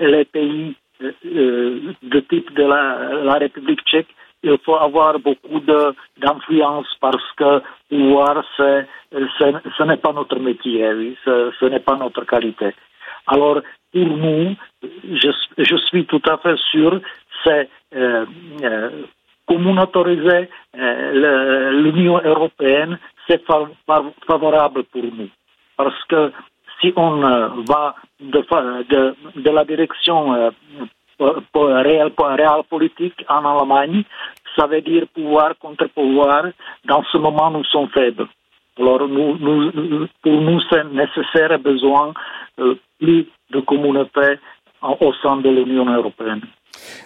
les 0.00 0.24
pays 0.24 0.74
de 1.00 2.20
type 2.20 2.54
de 2.54 2.64
la, 2.64 3.34
République 3.38 3.82
tchèque, 3.84 4.08
il 4.42 4.56
faut 4.64 4.76
avoir 4.76 5.18
beaucoup 5.18 5.60
d'influence 5.60 6.86
parce 7.00 7.32
que 7.36 7.62
pouvoir, 7.88 8.44
ce 8.56 9.82
n'est 9.84 9.96
pas 9.96 10.12
notre 10.12 10.38
métier, 10.38 10.92
oui, 10.92 11.16
ce, 11.24 11.64
n'est 11.66 11.80
pas 11.80 11.96
notre 11.96 12.24
qualité. 12.24 12.74
Alors, 13.26 13.60
pour 13.92 14.06
nous, 14.06 14.54
je, 14.82 15.76
suis 15.88 16.04
tout 16.06 16.22
à 16.28 16.36
fait 16.38 16.58
sûr, 16.70 17.00
c'est 17.44 17.68
euh, 17.94 18.26
euh, 18.62 18.90
communautariser 19.46 20.48
euh, 20.76 21.70
l'Union 21.82 22.20
européenne, 22.24 22.98
c'est 23.28 23.42
favorable 23.46 24.84
pour 24.84 25.02
nous. 25.02 25.28
Parce 25.76 26.04
que 26.04 26.32
si 26.84 26.92
on 26.96 27.22
euh, 27.24 27.48
va 27.68 27.94
de, 28.20 29.50
la 29.50 29.64
direction 29.64 30.34
euh, 30.34 30.50
réelle, 31.18 32.12
politique 32.68 33.24
en 33.28 33.44
Allemagne, 33.44 34.04
ça 34.56 34.66
veut 34.66 34.82
dire 34.82 35.06
pouvoir 35.14 35.56
contre 35.58 35.86
pouvoir. 35.88 36.46
Dans 36.84 37.02
ce 37.04 37.18
moment, 37.18 37.50
nous 37.50 37.64
sommes 37.64 37.88
faibles. 37.88 38.26
Alors, 38.78 39.06
nous, 39.08 39.38
nous, 39.38 40.06
pour 40.22 40.40
nous, 40.40 40.60
c'est 40.70 40.84
nécessaire 40.84 41.52
et 41.52 41.58
besoin 41.58 42.12
euh, 42.58 42.74
plus 43.00 43.26
de 43.50 43.60
communautés 43.60 44.38
au 44.82 45.12
sein 45.22 45.36
de 45.38 45.48
l'Union 45.48 45.86
européenne. 45.86 46.42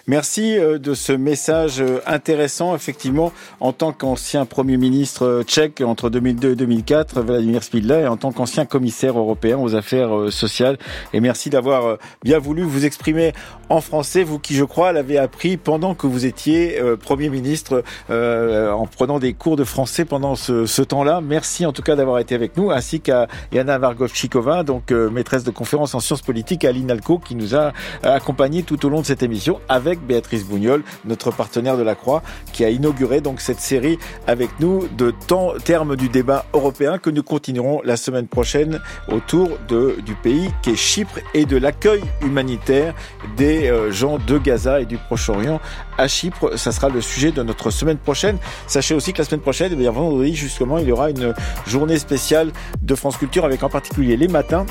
Merci 0.07 0.57
euh, 0.57 0.79
de 0.79 0.93
ce 0.93 1.13
message 1.13 1.81
euh, 1.81 1.99
intéressant, 2.07 2.75
effectivement, 2.75 3.31
en 3.59 3.73
tant 3.73 3.91
qu'ancien 3.91 4.45
Premier 4.45 4.77
ministre 4.77 5.23
euh, 5.23 5.43
tchèque 5.43 5.81
entre 5.81 6.09
2002 6.09 6.51
et 6.51 6.55
2004, 6.55 7.21
Vladimir 7.21 7.61
Spidla, 7.63 7.99
et 7.99 8.07
en 8.07 8.17
tant 8.17 8.31
qu'ancien 8.31 8.65
commissaire 8.65 9.19
européen 9.19 9.59
aux 9.59 9.75
affaires 9.75 10.31
sociales. 10.31 10.77
Et 11.13 11.19
merci 11.19 11.49
d'avoir 11.49 11.97
bien 12.23 12.39
voulu 12.39 12.63
vous 12.63 12.85
exprimer 12.85 13.33
en 13.69 13.81
français, 13.81 14.23
vous 14.23 14.39
qui, 14.39 14.55
je 14.55 14.63
crois, 14.63 14.91
l'avez 14.91 15.17
appris 15.17 15.57
pendant 15.57 15.93
que 15.93 16.07
vous 16.07 16.25
étiez 16.25 16.81
Premier 16.99 17.29
ministre, 17.29 17.83
en 18.09 18.87
prenant 18.87 19.19
des 19.19 19.33
cours 19.33 19.55
de 19.55 19.63
français 19.63 20.05
pendant 20.05 20.35
ce, 20.35 20.65
ce 20.65 20.81
temps-là. 20.81 21.21
Merci 21.21 21.65
en 21.65 21.71
tout 21.71 21.81
cas 21.81 21.95
d'avoir 21.95 22.19
été 22.19 22.35
avec 22.35 22.57
nous, 22.57 22.71
ainsi 22.71 22.99
qu'à 22.99 23.27
Yana 23.51 23.77
Vargovchikova, 23.77 24.63
donc 24.63 24.91
maîtresse 24.91 25.43
de 25.43 25.51
conférence 25.51 25.93
en 25.93 25.99
sciences 25.99 26.21
politiques 26.21 26.65
à 26.65 26.71
l'INALCO, 26.71 27.19
qui 27.19 27.35
nous 27.35 27.55
a 27.55 27.73
accompagnés 28.03 28.63
tout 28.63 28.83
au 28.85 28.89
long 28.89 29.01
de 29.01 29.05
cette 29.05 29.23
émission 29.23 29.58
avec 29.67 29.99
Béatrice 30.05 30.45
Bougnol, 30.45 30.83
notre 31.05 31.31
partenaire 31.31 31.77
de 31.77 31.83
la 31.83 31.95
Croix, 31.95 32.23
qui 32.53 32.63
a 32.63 32.69
inauguré 32.69 33.21
donc 33.21 33.41
cette 33.41 33.59
série 33.59 33.97
avec 34.27 34.49
nous 34.59 34.87
de 34.97 35.11
temps, 35.27 35.53
termes 35.63 35.95
du 35.95 36.09
débat 36.09 36.45
européen 36.53 36.97
que 36.97 37.09
nous 37.09 37.23
continuerons 37.23 37.81
la 37.83 37.97
semaine 37.97 38.27
prochaine 38.27 38.79
autour 39.07 39.49
de, 39.67 39.97
du 40.05 40.15
pays 40.15 40.49
qui 40.61 40.71
est 40.71 40.75
Chypre 40.75 41.19
et 41.33 41.45
de 41.45 41.57
l'accueil 41.57 42.01
humanitaire 42.21 42.93
des 43.37 43.67
euh, 43.67 43.91
gens 43.91 44.17
de 44.17 44.37
Gaza 44.37 44.81
et 44.81 44.85
du 44.85 44.97
Proche-Orient 44.97 45.59
à 45.97 46.07
Chypre. 46.07 46.57
Ça 46.57 46.71
sera 46.71 46.89
le 46.89 47.01
sujet 47.01 47.31
de 47.31 47.43
notre 47.43 47.71
semaine 47.71 47.97
prochaine. 47.97 48.37
Sachez 48.67 48.93
aussi 48.93 49.13
que 49.13 49.19
la 49.19 49.25
semaine 49.25 49.41
prochaine, 49.41 49.71
eh 49.73 49.75
bien 49.75 49.91
vendredi 49.91 50.35
justement, 50.35 50.77
il 50.77 50.87
y 50.87 50.91
aura 50.91 51.09
une 51.09 51.33
journée 51.67 51.97
spéciale 51.97 52.51
de 52.81 52.95
France 52.95 53.17
Culture 53.17 53.45
avec 53.45 53.63
en 53.63 53.69
particulier 53.69 54.17
les 54.17 54.27
matins 54.27 54.65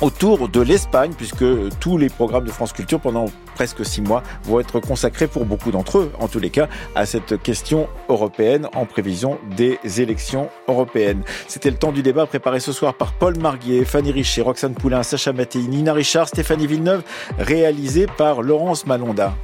autour 0.00 0.48
de 0.48 0.60
l'Espagne, 0.60 1.12
puisque 1.16 1.44
tous 1.80 1.98
les 1.98 2.08
programmes 2.08 2.44
de 2.44 2.50
France 2.50 2.72
Culture 2.72 3.00
pendant 3.00 3.26
presque 3.54 3.84
six 3.84 4.00
mois 4.00 4.22
vont 4.44 4.60
être 4.60 4.80
consacrés 4.80 5.26
pour 5.26 5.44
beaucoup 5.44 5.70
d'entre 5.70 5.98
eux, 5.98 6.12
en 6.20 6.28
tous 6.28 6.38
les 6.38 6.50
cas, 6.50 6.68
à 6.94 7.06
cette 7.06 7.42
question 7.42 7.88
européenne 8.08 8.68
en 8.74 8.86
prévision 8.86 9.38
des 9.56 9.78
élections 10.00 10.48
européennes. 10.68 11.22
C'était 11.48 11.70
le 11.70 11.76
temps 11.76 11.92
du 11.92 12.02
débat 12.02 12.26
préparé 12.26 12.60
ce 12.60 12.72
soir 12.72 12.94
par 12.94 13.12
Paul 13.12 13.36
Marguier, 13.38 13.84
Fanny 13.84 14.12
Richer, 14.12 14.42
Roxane 14.42 14.74
Poulain, 14.74 15.02
Sacha 15.02 15.32
Mattei, 15.32 15.60
Nina 15.60 15.92
Richard, 15.92 16.28
Stéphanie 16.28 16.66
Villeneuve, 16.66 17.02
réalisé 17.38 18.06
par 18.06 18.42
Laurence 18.42 18.86
Malonda. 18.86 19.34